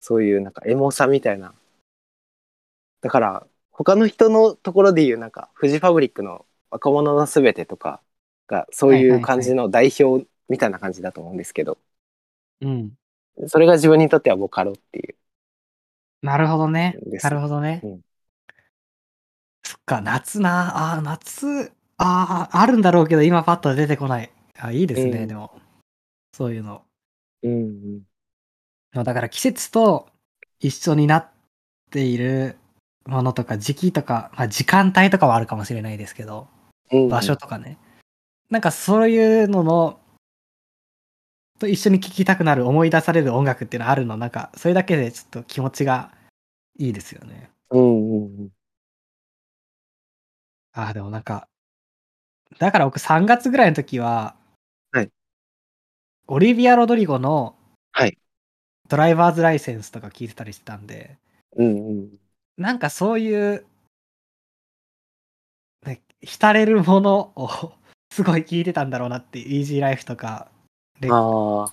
[0.00, 1.54] そういうなんかエモさみたいな。
[3.00, 8.02] だから、他の人のところで言うなんか、フジファブリックの若者のすべてとか
[8.46, 11.78] が、そういう感じの代表みたいな感じだと思うんですけど、
[12.60, 12.96] うん。
[13.36, 13.48] うん。
[13.48, 15.14] それが自分にとってはボカロっていう。
[16.22, 16.96] なるほどね。
[17.22, 17.80] なるほどね。
[17.84, 18.00] うん
[19.66, 20.94] そっか、夏な。
[20.94, 24.30] あー夏、ああ、あるんだろうけど、今パッと出てこない。
[24.56, 25.60] あいいですね、うんでも。
[26.32, 26.82] そういうの。
[27.42, 28.02] うん
[28.92, 30.08] だから季節と
[30.60, 31.28] 一緒になっ
[31.90, 32.56] ている
[33.06, 36.46] ものとか時期とか、まあ、時間帯とかはあるかもしれないですけど、
[36.92, 37.08] うん。
[37.08, 37.76] 場所とかね。
[38.50, 39.98] なんかそういうのの
[41.58, 44.16] と一緒に聴きたくなる思い出される音楽っていうのあるの？
[44.16, 46.12] なんかそれだけでちょっと気持ちが
[46.78, 47.50] いいですよね。
[47.70, 48.48] うんうんうん。
[50.72, 51.48] ああ、でもなんか、
[52.58, 54.36] だから僕3月ぐらいの時は、
[54.92, 55.10] はい。
[56.28, 57.56] オリビア・ロドリゴの
[57.92, 58.18] はい。
[58.88, 61.16] ドライバーズライセンスとか聞いてたりしてたんで、
[61.56, 62.08] うんうん。
[62.56, 63.66] なんかそういう、
[65.84, 67.72] ね、浸れるものを
[68.12, 70.50] すごい聞いてたんだろうなって、イージーライフとか、
[71.00, 71.72] レああ。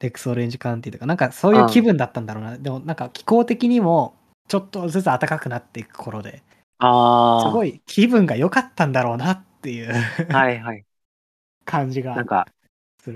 [0.00, 2.58] レックスオレンジカウンティとか、なんかそういう気分だったんだろうな。
[2.58, 4.14] でもなんか気候的にも
[4.48, 6.42] ちょっとずつ暖かくなっていく頃で、
[6.78, 7.50] ああ。
[7.50, 9.92] すごい気分が良かったんだろうなっていう
[10.32, 10.84] はいはい。
[11.64, 12.46] 感じがなんか。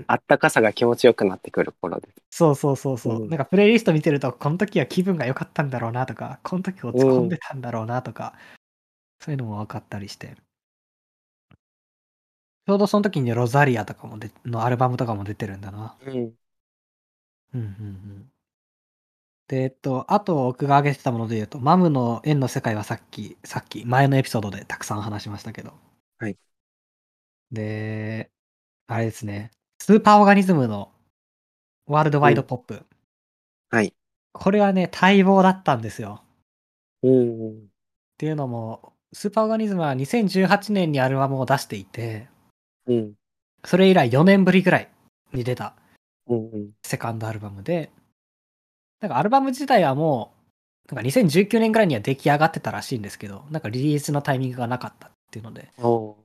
[0.07, 2.15] あったかさが気持ちよくなってくる頃です。
[2.31, 3.21] そうそうそうそう。
[3.23, 8.33] うんなんかプレイリスト見てると、この時は気分が良かったんだろうなとか、この時落ち込んでたんだろうなとか、
[9.19, 10.35] そういうのも分かったりして。
[12.67, 15.95] ちょうどその時にロザリアとかもでのアルバムとかも出てるんだな。
[16.05, 16.35] うん。
[17.53, 18.31] うんうんうん。
[19.47, 25.73] で、えっと、あと僕が挙げてたもので言うと、マムの円の世界はさっき、さっき前のエピソードでたくさん話しましたけど。
[26.17, 26.37] はい。
[27.51, 28.31] で、
[28.87, 30.91] あれですね、スーパーオーガニズムの
[31.87, 32.85] ワールドワイドポップ。
[33.69, 33.93] はい。
[34.33, 36.23] これはね、待望だったんですよ。
[37.03, 37.69] うんうん。
[38.15, 42.27] っていうのも、スーパーオーガニズムは2018年にアルバムを出していて、
[42.87, 43.13] うん。
[43.63, 44.89] それ以来4年ぶりぐらい
[45.33, 45.75] に出た。
[46.83, 47.91] セカンドアルバムで、
[48.99, 50.33] なんかアルバム自体はも
[50.89, 56.17] う、なんか2019年ぐらいには出来上がってたらしいんですけど、なんかリリースのタイミングがなかったっていうので、こ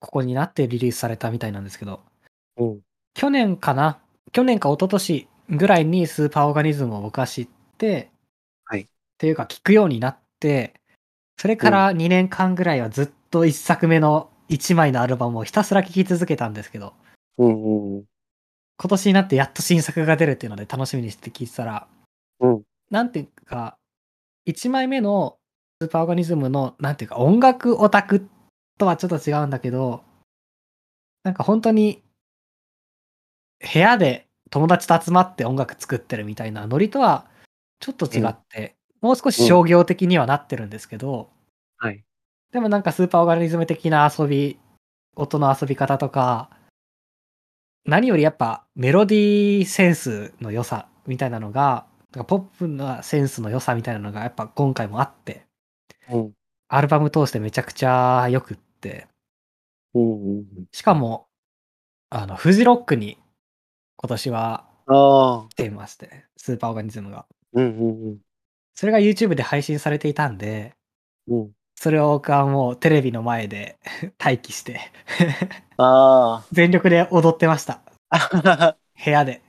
[0.00, 2.00] こになってリリースされたみたいなんですけど、
[2.56, 2.80] うん。
[3.14, 3.98] 去年かな？
[4.32, 8.10] 去年か一昨年ぐらいにスーパーオーガニズムを僕は知って、
[8.64, 8.86] はいっ
[9.18, 10.74] ていうか聞くようになって、
[11.36, 16.94] それから2年間ぐらいはずっと1作目の1枚のアルバムをひたすら聴き続けたんですけど、
[17.38, 18.04] うんうんうん。
[18.78, 21.88] 今年になってやっと新作が出るっていうので楽しみにして聞いてたら、
[22.40, 23.76] うんなんていうか、
[24.46, 25.36] 1枚目の
[25.80, 28.26] スーパーオーガニズムの、なんていうか、音楽オタク
[28.78, 30.02] とはちょっと違うんだけど、
[31.22, 32.02] なんか本当に、
[33.72, 37.26] 部屋で友達と集まって音楽作ってるみたいなノリとは
[37.80, 41.28] ちょっと違って、もう少し商業的にはなってるんですけど、はい。
[42.52, 44.58] でもなんかスーパーオーガニズム的な遊び、
[45.16, 46.50] 音の遊び方とか、
[47.84, 51.86] 何よりやっぱメロディーセンスの良さみたいなのが、
[52.26, 55.46] ポップなセンスの良さみたいなのがやっぱ今回もあって、
[56.10, 56.32] うん。
[56.68, 59.08] アルバム通してめちゃくちゃ良くって、
[59.94, 60.44] うんうんうん。
[60.72, 61.28] しかも、
[62.10, 63.18] あの、フジロックに
[63.96, 64.64] 今年は。
[65.50, 67.26] 来ていまして、スーパーオーガニズムが。
[67.52, 68.18] うんうん
[68.74, 70.76] それが YouTube で配信されていたんで、
[71.26, 71.50] うん。
[71.78, 71.82] うん。
[71.82, 73.78] それを僕はもうテレビの前で
[74.18, 74.80] 待機して、
[75.78, 77.80] あ全力で踊ってました。
[78.10, 78.76] あ。
[79.04, 79.42] 部屋で。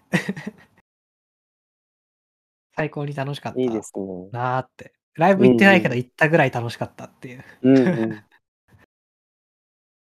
[2.75, 4.29] 最高に楽しかったいいですね。
[4.31, 4.93] なーって。
[5.15, 7.43] ライブ行ってないけど行ったぐらい楽しかったっていう。
[7.63, 8.23] うんうん。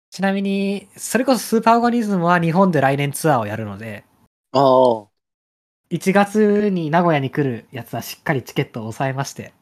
[0.10, 4.04] ちなみに、それこそスーパーオーガニズムは日本で来年ツアーをやるので、
[4.52, 5.08] ああ。
[5.92, 9.54] 1月に名古屋に来るやつはしっかりチケットを抑えまして、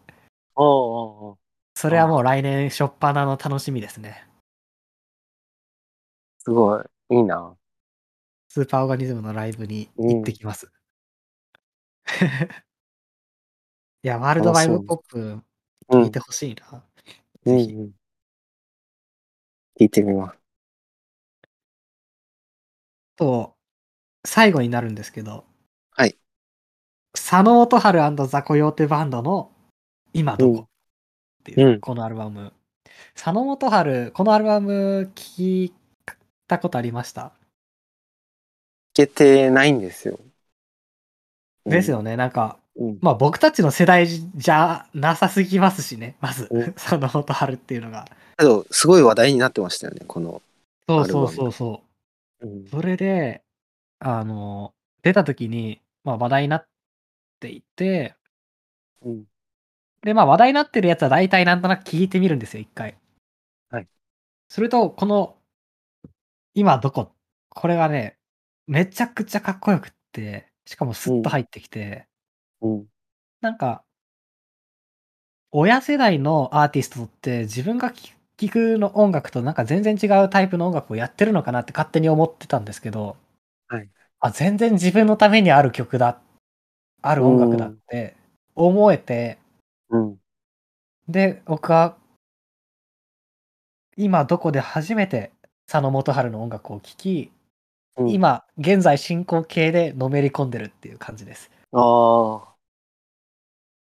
[0.55, 1.46] ああ。
[1.77, 4.27] それはもう来年初っ端の楽しみですね。
[6.39, 6.83] すごい。
[7.11, 7.55] いいな。
[8.49, 10.71] スーパーオーガニズムのライブに行ってきます。
[14.01, 15.19] いや、ワールドワイドポップ
[15.89, 16.01] うん。
[16.01, 16.83] 聞いてほしいな。
[17.45, 17.73] ぜひ。
[17.73, 17.91] うんうん。
[19.79, 20.39] 聞いてみます。
[23.17, 23.55] と、
[24.25, 25.45] 最後になるんですけど、
[25.91, 26.17] はい。
[27.13, 29.51] 佐野元春ザ・コヨーテバンドの
[30.13, 30.66] 今どうんこ？
[31.51, 32.51] っていう、うんこのアルバム。
[33.13, 35.73] 佐野元春、このアルバム聞い
[36.47, 37.31] たことありました？
[38.93, 40.19] 聞けてないんですよ。
[41.65, 42.15] ですよね。
[42.17, 42.99] なんか、うん。
[43.01, 46.15] まあ僕たちの世代じゃなさすぎますしね。
[46.21, 48.07] まずうん、佐野元春っていうのが。
[48.37, 50.41] けど、すごい話題になってましたよね、この。
[50.87, 51.83] そうアルバムそうそうそ
[52.41, 52.47] う。
[52.47, 52.67] うん。
[52.67, 53.41] それで、
[53.99, 56.67] あの、出た時に、まあ話題になっ
[57.39, 58.15] ていて、
[59.03, 59.23] うん。
[60.07, 62.95] で、まあ話題になってるやつは大体なんとなく聞いてみるんですよ、一回。
[63.69, 63.87] はい。
[64.47, 65.35] すると、この、
[66.53, 67.11] 今どこ？
[67.49, 68.17] これがね、
[68.67, 72.07] めちゃくちゃかっこよくって、しかもスッと入ってきて、
[72.61, 72.85] うん。
[73.41, 73.83] なんか、
[75.51, 83.17] 親世代のアーティストって自分が聴聞くの音楽となんか全然違うタイプの音楽をやってるのかなって勝手に思ってたんですけど、
[83.67, 83.89] はい
[84.21, 86.21] あ、全然自分のためにある曲だ、
[87.01, 88.15] ある音楽だって
[88.55, 89.37] 思えて、
[89.89, 90.17] うん。
[91.07, 91.97] で、僕は、
[93.95, 95.31] 今どこで初めて
[95.65, 97.31] 佐野元春の音楽を聴き、
[97.97, 101.49] うん今、現在進行形でのめり込んでるっていう感じです。
[101.71, 102.57] ああ。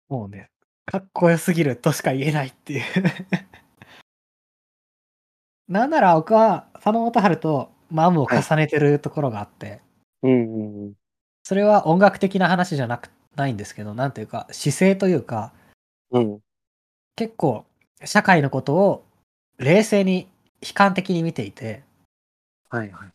[0.08, 0.50] もうね、
[0.86, 2.82] かっこよすぎるとしか言えないっていう。
[5.68, 9.80] なんなら僕は佐野元春とマムを重ねてるところがあって、
[10.22, 10.94] うんうんうん。
[11.44, 15.52] それは音楽的な話じゃなくないんですけど、なんていうか、姿勢というか、
[16.12, 16.40] うん。
[17.16, 17.64] 結構
[18.04, 19.04] 社会のことを
[19.58, 20.28] 冷静に
[20.62, 21.82] 悲観的に見ていて、
[22.68, 23.12] はいはい。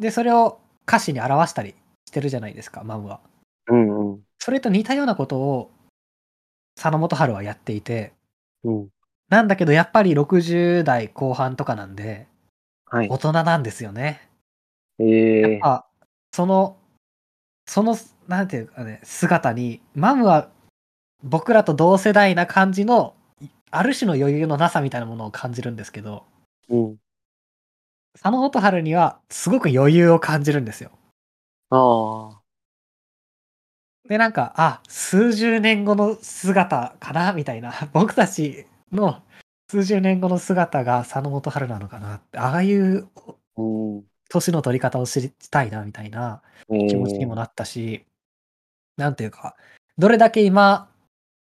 [0.00, 1.74] で、それを歌詞に表したり
[2.06, 3.20] してるじゃないですか、マムは。
[3.68, 4.20] うんうん。
[4.38, 5.70] それと似たようなことを
[6.76, 8.12] 佐野元春はやっていて、
[8.64, 8.88] うん。
[9.28, 12.26] なんだけどやっぱり60代後半とかなんで、
[12.86, 13.08] はい。
[13.08, 14.28] 大人なんですよね。
[14.98, 15.86] ええやっぱ、
[16.32, 16.76] その、
[17.66, 17.96] その、
[18.28, 20.50] なんていうかね、姿に、マムは
[21.22, 23.14] 僕らと同世代な感じの、
[23.70, 26.24] ある種の余裕のなさみたいなものを感じるんですけど、
[26.68, 26.96] うん。
[28.14, 30.90] 佐野元春にはすごく余裕を感じるんですよ。
[31.70, 32.40] ああ。
[34.08, 37.72] で、なんか、あ、数十年後の姿かなみたいな。
[37.92, 39.22] 僕たちの
[39.70, 43.08] 数十年後の姿が佐野元春なのかなって、ああいう
[43.56, 43.62] う
[43.98, 44.04] ん。
[44.28, 46.42] 年の取り方を知りたいな、みたいな
[46.72, 48.04] ええ気持ちにもなったし、
[48.96, 49.56] なんていうか、
[49.98, 50.89] どれだけ今、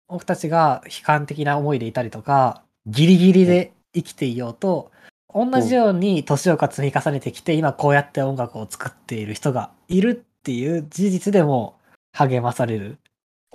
[0.08, 4.92] 僕たちが悲観的な思いでいたりとか、ギリギリで生きていようと、
[5.34, 11.78] 同じように年を積み重ねてきて、今こうやって音楽を作っている人がいるっていう事実でも
[12.12, 12.96] 励まされるっ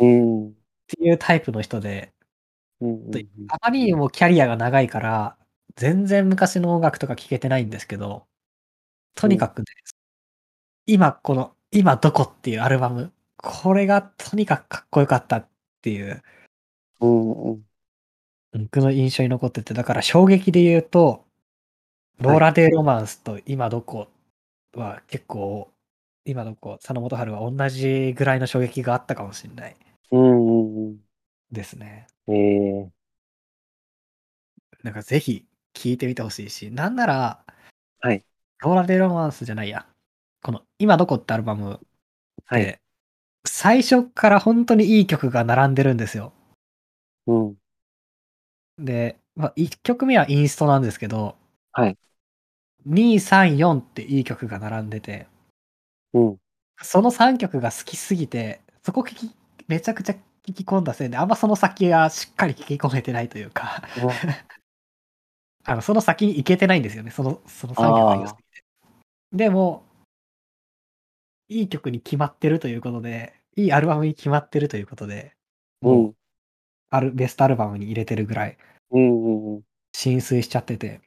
[0.02, 0.54] うん。
[0.88, 2.14] ていうタイプの人で。
[3.50, 5.38] あまりにもキャリアが長いから、
[5.76, 8.28] 全然昔の音楽とか聴けてないんですけど、
[9.16, 9.66] とにかくね、
[10.86, 15.50] 今この、今どこっていうアルバム、これがとにかくかっこよかったっ
[15.82, 16.24] ていう、
[17.02, 17.64] うんうん。
[18.54, 21.26] 僕の印象に残ってて、だから衝撃で言うと、
[22.20, 24.08] ローラ・デー・ロマンスと今どこ
[24.76, 25.72] は結構、
[26.26, 29.76] 今どこ、佐野元春は同じぐらいの衝撃があったかもしれない
[30.12, 30.98] うんうんうん。
[31.52, 32.08] ですね。
[32.28, 32.92] ええ
[34.84, 37.46] なんかぜひ聴いてみてほしいし、なんなら、
[38.02, 38.24] はい。
[38.60, 39.86] ローラ・デ・ロマンスじゃないや。
[40.44, 41.86] この今どこってアルバムって、
[42.46, 42.80] はい。
[43.46, 46.34] 最初から本当にいい曲が並んでるんですよ。
[47.28, 47.56] うん。
[48.78, 51.36] で、まあ、1曲目はインストなんですけど、
[51.72, 51.98] はい。
[52.86, 55.28] 2、3、4っていい曲が並んでて、
[56.14, 56.38] うん。
[56.82, 59.32] その3曲が好きすぎて、そこ聞き、
[59.68, 60.14] めちゃくちゃ
[60.46, 63.84] 聞き込んだせいで、あんまその先がしっかり聞き込めてないというか、
[65.64, 67.12] あの、その先に行けてないんですよね。
[67.12, 68.64] その、その3曲が良すぎて。
[69.32, 69.84] でも、
[71.50, 75.36] いい曲に決まってるということで、いいアルバムに決まってるということで、
[75.84, 76.16] うん。
[76.92, 78.58] ある、ベストアルバムに入れてるぐらい。
[79.94, 81.02] 浸水しちゃってて。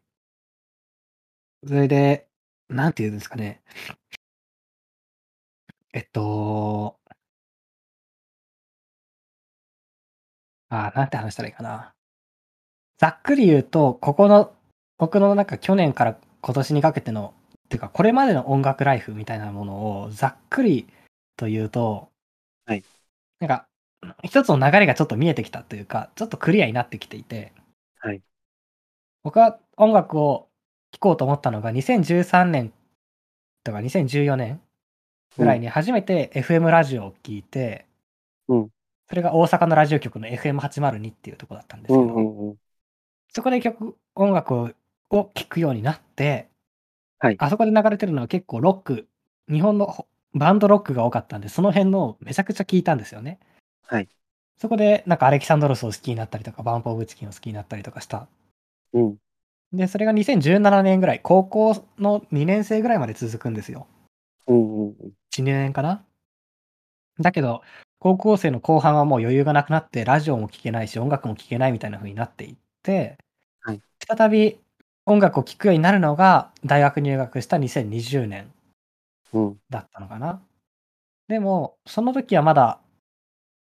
[1.66, 2.28] それで、
[2.68, 3.62] なんて言うんですかね。
[5.94, 6.98] えっと、
[10.68, 11.94] あなんて話したらいいかな。
[12.98, 14.52] ざっくり言うと、ここの、
[14.98, 17.34] 僕のなんか去年から今年にかけての、
[17.66, 20.86] っていうかこれまでの音楽ライフみたいなものをざっくり
[21.36, 22.10] と言うと、
[22.66, 22.84] はい。
[23.40, 23.66] なんか、
[24.22, 27.52] 一つの流れがちょっと見えてきたというか、ちょっとクリアになってきていて、
[27.98, 28.22] はい。
[29.22, 30.48] 僕は音楽を
[30.92, 32.72] 聴こうと思ったのが2013年
[33.62, 34.60] とか2014年
[35.36, 37.86] ぐらいに初めて FM ラジオを聞いて、
[38.48, 38.68] うん
[39.06, 42.56] それが大阪のラジオ局の FM802 っていうところだったんですけど、うんうんうん。
[43.34, 44.70] そこで曲、音楽を
[45.10, 46.48] を聴くようになって、
[47.18, 49.06] はいあそこで流れてるのは結構ロック、
[49.50, 53.38] 日本のほバンドロックが多かったんで、その辺のめちゃくちゃ聞いたんですよね。
[53.86, 54.08] はい。
[54.58, 58.26] そこでなんかアレキサンドロスを好きになったりとか、バンプオブチキンを好きになったりとかした。
[58.92, 59.18] うん。
[59.72, 63.86] で、それが2017年ぐらい、高校の2年生ぐらいまで続くんですよ。
[64.46, 65.12] うんうんうん。
[65.30, 66.04] 1、2年かな？
[67.20, 67.62] だけど、
[67.98, 73.16] 高校生の後半はもう余裕がなくなって、ラジオも聴けないし、音楽も聴けないみたいな風になっていって、
[73.60, 74.58] はい再び
[75.06, 78.52] 音楽を聴くようになるのが、大学入学した2020年
[79.32, 79.58] うん。
[79.70, 80.42] だったのかな。
[81.28, 82.80] でも、その時はまだ、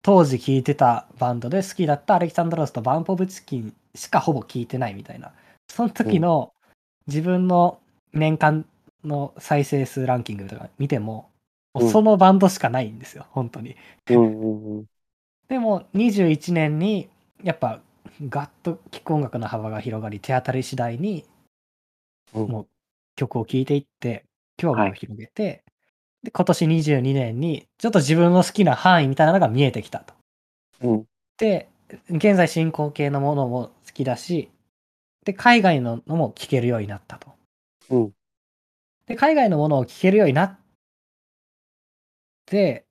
[0.05, 5.33] 当時聴いてたバンドで好きだったアレキサンドロスとバンプオブチキンしかほぼ聴いてないみたいな。
[5.67, 6.53] その時の
[7.07, 7.81] 自分の
[8.13, 8.67] 年間
[9.03, 11.31] の再生数ランキングとか見ても、
[11.73, 13.77] もそのバンドしかないんですよ、本当に。
[15.49, 17.09] でも、21年に、
[17.43, 17.81] やっぱ、
[18.29, 21.25] ガッと聴く音楽の幅が広がり、手当たり次第に、
[22.35, 22.49] うん。
[22.49, 22.69] もう
[23.17, 24.25] 曲を聴いていって、
[24.57, 25.65] 興味を広げて、
[26.25, 30.15] で、今年22年に、ちょっと自分の好きな範囲みたいなのが見えてきたと。
[30.83, 31.05] うん。
[31.37, 31.69] で、
[32.09, 34.51] 現在進行形のものも好きだし、
[35.25, 37.33] で、海外ののも聴けるようになったと。
[37.91, 38.13] うん
[39.07, 40.59] で、海外のものを聴けるようになっ
[42.47, 42.87] て、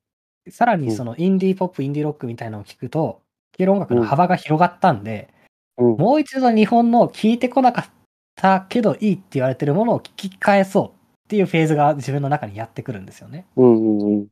[0.48, 3.22] さらにそのインディーポップ、インディーロックみたいなのを聴くと、
[3.52, 5.34] 聴ける音楽の幅が広がったんで、
[5.76, 5.96] うん。
[5.96, 7.90] もう一度日本の聴いてこなかっ
[8.36, 13.46] たけどいいって言われてるものを聞き返そうっていうフェーズが自分の中にやってくるんですよね。
[13.56, 14.26] うんうんうん。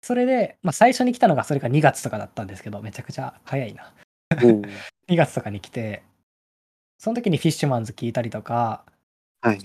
[0.00, 3.92] それで、まあ最初に来たのがそれが2月とかだったんですけど、めちゃくちゃ早いな。
[4.42, 4.62] うん。
[5.08, 6.02] 2月とかに来て、
[6.98, 8.84] その時にフィッシュマンズ聞いたりとか、
[9.42, 9.58] はい。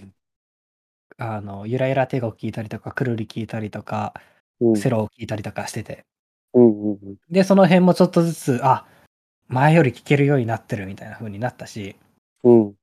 [1.17, 4.13] あの、ゆらゆら帝国聞いたりとか、くるり聞いたりとか、
[4.59, 4.75] うん。
[4.75, 6.05] セロを聞いたりとかしてて。
[6.53, 7.17] うんうんうん。
[7.29, 8.85] で、その辺もちょっとずつ、あ、
[9.47, 11.95] 前より聞けるようになってるみたいな風になったし、
[12.43, 12.73] うん。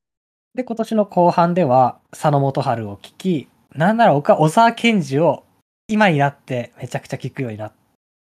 [0.54, 5.44] で、今年の後半では、佐野元春を聞き、なんなら僕は小沢健二を
[5.88, 7.72] 今になってめちゃくちゃ聞くようになっ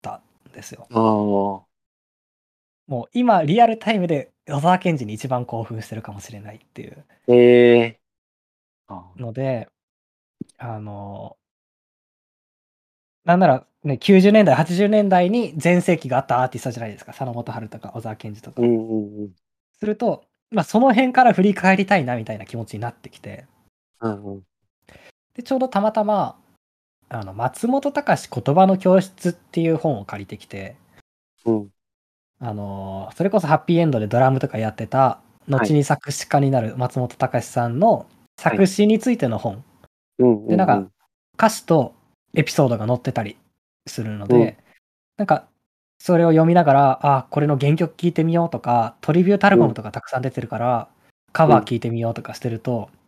[0.02, 0.88] たんですよ。
[2.88, 8.00] もう今、リアルタイムで小沢健二に一番興奮してるかもしれないっていうええ
[8.88, 9.68] あので、
[10.58, 11.38] あの、
[13.24, 17.12] なんならね、90年代、80年代に全盛期があったアーティストじゃないですか。
[17.12, 18.62] 佐野元春とか小沢健二とか。
[18.62, 19.30] うんうんうん。
[19.80, 23.46] すると、まあ、その辺から振り返りたいなみたいな気持ちになってきて、
[24.02, 24.44] うんうん。
[25.36, 26.38] で、ちょうどたまたま、
[27.10, 30.76] あの、松本隆言葉の教室っていう本を借りてきて、
[31.46, 31.70] うん。
[32.40, 38.08] あの、それこそハッピーエンドでドラムとかやってた、後に作詞家になる松本隆さんの
[38.40, 39.64] 作詞についての本、
[40.20, 40.48] うんうん。
[40.48, 40.88] でなんか
[41.36, 41.94] 歌詞と
[42.34, 43.38] エピソードが載ってたり
[43.86, 44.66] するので、うん
[45.18, 45.48] なんか、
[45.98, 50.90] それを読みながら、あ、これの原曲聴いてみようとか、トリビュートアルバムとかたくさん出てるから、
[51.32, 53.00] カバー聴いてみようとかしてると、うん。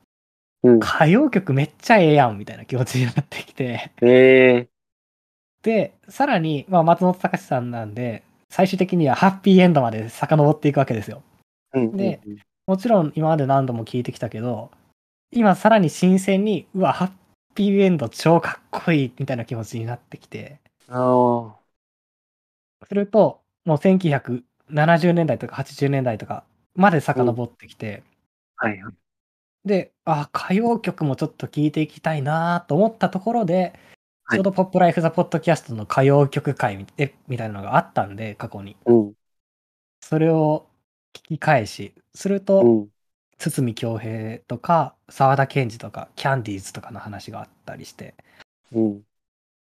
[0.64, 4.70] 歌謡曲めっちゃええやんみたいな気持ちになってきて、ええ
[5.64, 11.24] で、さらに、まあ、松本隆さんなんで、最終的にはハッピーエンドまで遡っていくわけですよ。
[11.74, 11.98] うん。
[11.98, 12.22] で
[12.66, 14.72] もちろん今まで何度も聞いてきたけど、
[15.32, 17.12] 今さらに新鮮に、うわ、ハッ
[17.56, 20.60] ピーエンド超かっこいいみたいな気持ちになってきて。
[22.88, 26.44] すると、もう1970年代とか80年代とか
[26.76, 28.04] まで遡ってきて、
[28.58, 29.07] はいはい。
[29.66, 33.74] で、あ、歌謡曲もちょっと聞いていきたいなと思ったところで、
[34.24, 38.76] はいちょうどポップライフザポッドキャストの歌謡曲会みたいなのがあったんで、過去に。
[38.86, 39.14] うん。
[40.02, 40.68] それを
[41.14, 42.90] 聞き返し、すると、うん。
[43.38, 48.16] 堤恭平とか沢田研二とかキャンディーズとかの話があったりして
[48.72, 49.02] うん。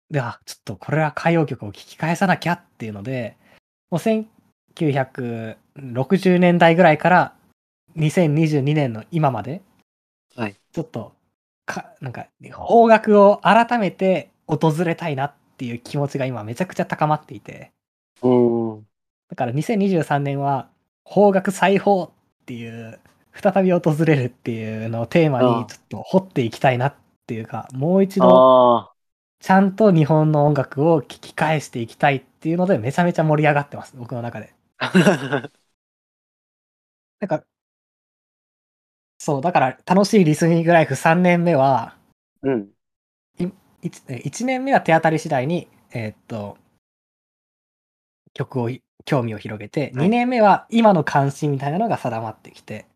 [0.09, 3.37] であちょっとこれは歌謡曲を聞き返さなきゃっていうので
[3.89, 7.33] もう1960年代ぐらいから
[7.95, 9.61] 2022年の今まで、はい
[10.71, 11.13] ちょっと
[11.65, 17.71] かなんか方角を改めて訪れたいなっていう気持ちが今めちゃくちゃ高まっていて
[18.21, 18.29] う
[18.79, 18.87] ん。
[19.29, 20.69] だから2023年は
[21.03, 22.09] 方角裁縫っ
[22.45, 22.99] ていう
[23.33, 26.95] 再び訪れるっていうのをテーマにちょっと掘っていきたいなっ
[27.27, 28.91] ていうかもう一度あ
[29.39, 34.53] ちゃんと日本の音楽を聴き返していきたいっていうのでめちゃめちゃ盛り上がってます僕の中で。
[34.77, 34.91] あ。
[37.19, 37.43] なんか
[39.23, 41.95] そうだから楽しいリスニングライフ3年目は
[42.41, 42.69] うん。
[43.37, 46.57] 1, 年目は手当たり次第にえーっと
[48.33, 48.71] 曲を
[49.05, 52.87] 興味を広げて、はい2年目は今の関心みたいなのが定まってきて、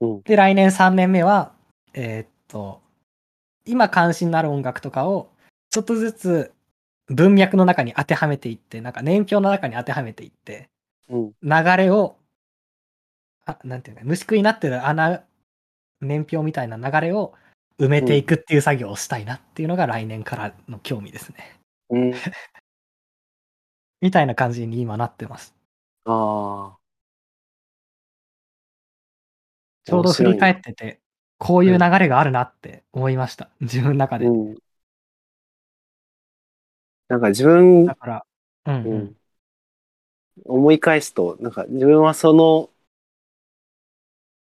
[0.00, 1.52] うんで来年3年目は
[1.92, 2.80] えーっと
[3.66, 5.28] 今関心のある音楽とかを
[5.68, 6.52] ちょっとずつ
[7.08, 10.70] 文脈の中に当てはめていってなんか年表の中に当てはめていって
[11.10, 11.32] うん。
[11.42, 12.16] 流れを
[13.44, 15.22] あなんていうか虫食いになってる穴
[16.04, 17.34] 年表みたいな流れを
[17.78, 21.58] 埋めていくっていう作業をしたいなっていうのが来年からの興味ですね。
[21.90, 22.12] うん。
[24.00, 25.54] みたいな感じに今なってます。
[26.04, 26.78] ああ。
[29.84, 31.00] ちょうど振り返ってて、
[31.38, 33.50] こういう流れがあるなって思いました。
[33.60, 34.26] 自分の中で。
[34.26, 34.56] うん。
[37.08, 38.26] なんか自分だ、から、
[38.66, 38.88] うん、う。
[38.88, 39.16] うんん。
[40.44, 42.70] 思い返すと、なんか自分はその、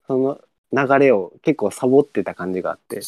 [0.08, 0.42] その
[0.74, 3.02] 流れを結構サボってた感じがあって、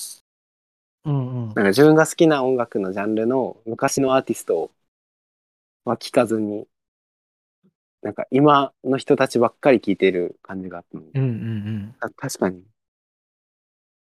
[1.03, 4.71] うんうんなんか自分が好きな音楽のジャンルの昔のアーティスト
[5.83, 6.67] は聞かずに、
[8.01, 11.03] なんか今の人たちばっかり聞いてる感じがあったの。
[11.13, 12.63] うんうんあ確かに。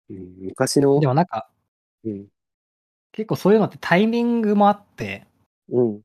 [0.09, 0.99] うん、昔のうん。
[1.01, 1.49] で、もなんか、
[2.05, 2.27] うん、
[3.11, 5.25] 結構そういうのってタイミングもあって、
[5.69, 6.01] うん、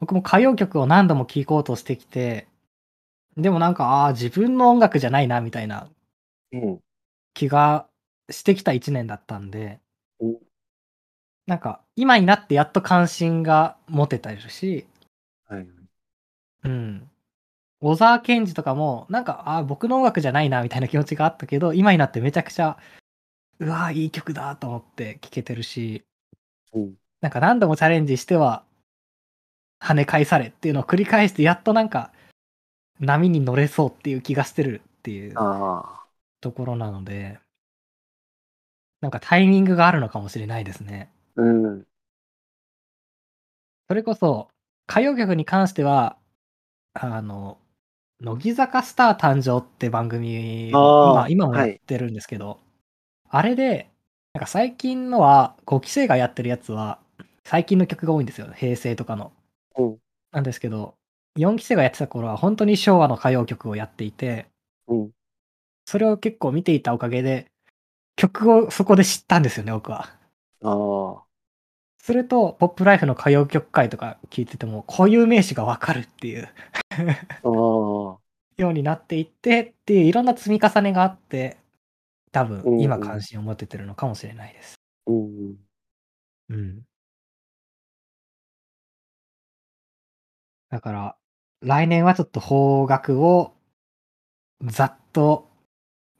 [0.00, 2.48] 僕も歌謡曲を何度も聴こうとしてきて、
[3.36, 5.90] でもなんか、ああ、自分の音楽じゃないな、みたいな
[6.52, 6.80] うん、
[7.36, 7.86] 気が
[8.30, 9.78] してきた一年だったんで
[10.20, 10.38] うん、
[11.46, 14.86] なんか、今になってやっと関心が持てたりするし、
[15.48, 15.68] はい。
[16.64, 17.10] うん。
[17.80, 22.78] 小沢健二とかも、なんか、あー僕の音楽じゃないな、みたいな気持ちがあったけど、今になってめちゃくちゃ
[23.60, 26.02] うわいい曲だと思って聴けてるし、
[26.72, 26.94] うん。
[27.20, 28.64] なんか何度もチャレンジしては、
[29.78, 32.12] 跳ね返されっていうのを繰り返して、やっとなんか、
[32.98, 35.34] 波に乗れそうっていう気がしてるっていう。
[36.46, 37.40] ところなので、
[39.00, 41.10] なんかタイミングがあるのかもしれないですね。
[41.36, 41.86] うん。
[43.88, 44.48] それこそ、
[44.88, 46.18] 歌謡曲に関しては、
[46.94, 47.58] あの、
[48.20, 52.60] 乃木坂スター誕生って番組あをー今今もやってるんですけど、
[53.28, 53.90] あれで、
[54.34, 57.00] なんか最近のは、5期生がやってるやつは、
[57.44, 58.48] 最近の曲が多いんですよ。
[58.54, 59.32] 平成とかの。
[59.76, 59.98] うん。
[60.32, 60.94] なんですけど、
[61.36, 64.46] 4期生がやってた頃は本当に昭和の歌謡曲をやっていて、
[64.88, 65.10] うん。
[65.86, 67.50] それを結構見ていたおかげで、
[68.16, 70.18] 曲をそこで知ったんですよね、僕は。
[70.60, 71.26] ああ。
[71.98, 76.48] すると、ポップライフの歌謡曲会とか聞いてても、固有名詞がわかるっていう
[77.42, 78.20] ああ。
[78.56, 81.58] ようになっていってっていういろんな積み重ねがあって、
[82.32, 84.76] 多うん分今関心を持ててるのかもしれないです。
[85.06, 85.56] うん。
[86.48, 86.86] うん。
[90.70, 91.16] だから、
[91.60, 93.52] 来年はちょっと方角を
[94.70, 95.48] ざっと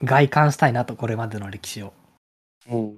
[0.03, 1.93] 外観したいなと、これまでの歴史を。
[2.71, 2.97] うん。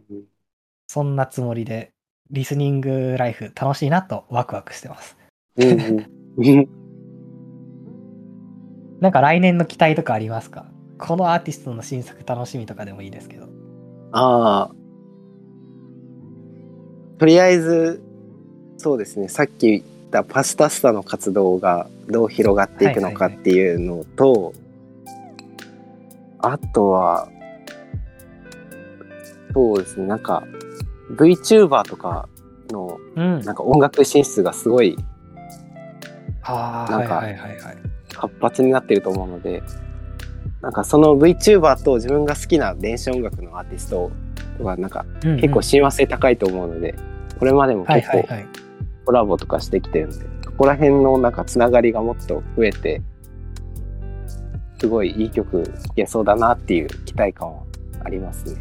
[0.89, 1.93] そんなつもりで、
[2.31, 5.17] リスニングライフ楽しいなとワクワクしてます。
[5.57, 6.07] うん。
[6.37, 6.69] うん。
[9.01, 10.67] なんか来年の期待とかありますか？
[10.99, 13.47] このアーティストの新作楽しみとかでもいいですけど。
[14.13, 14.75] ああ。
[17.19, 18.03] とりあえず、
[18.77, 19.29] そうですね。
[19.29, 24.53] さっき言ったパスタスタの活動がどう広がっていくのかっていうのと、
[26.41, 27.29] あとは、
[29.53, 30.07] そうですね。
[30.07, 30.45] なんか、
[31.17, 32.29] VTuber とか
[32.71, 33.41] の、うん。
[33.41, 34.97] なんか音楽進出がすごい
[36.49, 37.77] なんかはいはいはいはい。
[38.15, 39.63] 活発になってると思うので
[40.61, 44.11] なんかその VTuber と自分が好きな電子音楽のアーティスト
[44.61, 46.95] はなんかうんうん結構親和性高いと思うので、
[47.39, 48.49] これまでも結構はいはいはい。
[49.05, 53.03] コラボとかしてきてるんで、そこら辺のなんかつながりがもっと増えて
[54.79, 57.63] すごいいい曲聴けそうだなっていう期待感は
[58.05, 58.61] ありますね。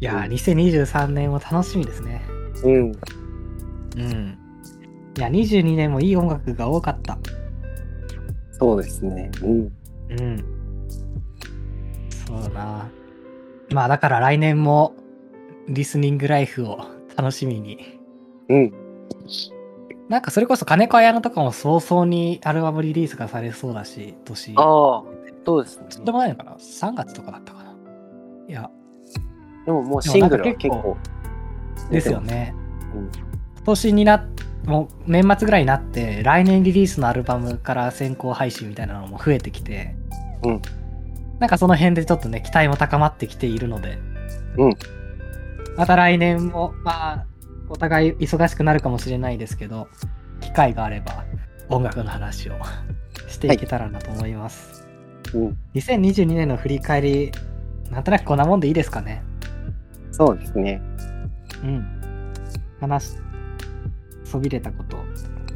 [0.00, 2.22] いやー、2023年も楽しみですね。
[2.64, 4.38] うん、うん。
[5.18, 7.18] いや、22年もいい音楽が多かった。
[8.52, 9.30] そうですね。
[9.42, 10.44] うん、うん。
[12.26, 12.90] そうだな。
[13.72, 14.94] まあだから来年も
[15.68, 16.78] リスニングライフを
[17.16, 17.98] 楽しみに。
[18.48, 18.72] うん、
[20.10, 24.54] なんかそれこそ金子綾乃とかも早々にアルバムリリースがされそうだし、年。
[24.56, 24.64] ああ、
[25.46, 25.86] そうですね。
[25.88, 27.74] ちょっともないのかな ?3 月とかだったかな？
[28.48, 28.68] いや、
[29.64, 30.96] でももうシングルは結構
[31.92, 32.20] ですよ。
[32.20, 32.54] ね。
[32.92, 33.10] うん
[33.56, 34.24] 今年になっ
[34.64, 39.94] もう年末ぐらいになって来年リリースのアルバムから先行配信みたいなのも増えてきて、
[40.42, 40.62] うん
[41.38, 43.98] なんかその辺でちょっとね期待も高まってきているので、
[44.56, 44.72] うん
[45.76, 47.26] また来年もまあ
[47.70, 49.88] お互い忙しくなるかもしれないですけど
[50.40, 51.24] 機会があれば
[51.68, 52.54] 音楽の話を
[53.28, 54.86] していけたらなと思います、
[55.32, 57.32] うん、2022年の振り返り
[57.90, 59.22] なんとなくこんなもんでいいですかね？
[60.12, 60.80] そうですね。
[61.64, 62.32] うん。
[62.80, 63.12] 話し
[64.24, 64.96] そびれたこと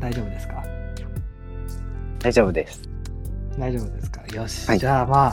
[0.01, 0.65] 大丈夫ですか？
[2.21, 2.83] 大丈夫です。
[3.57, 4.23] 大丈夫ですか？
[4.35, 4.79] よし、はい。
[4.81, 5.33] じゃあまあ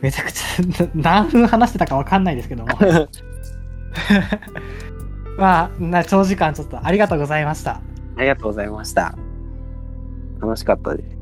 [0.00, 0.44] めちゃくちゃ
[0.94, 2.68] 何分話してたかわかんないですけども
[5.36, 7.80] まあな長時間ちょっとありがとうございました
[8.16, 9.16] ありがとうございました。
[10.40, 11.13] 楽しかったです。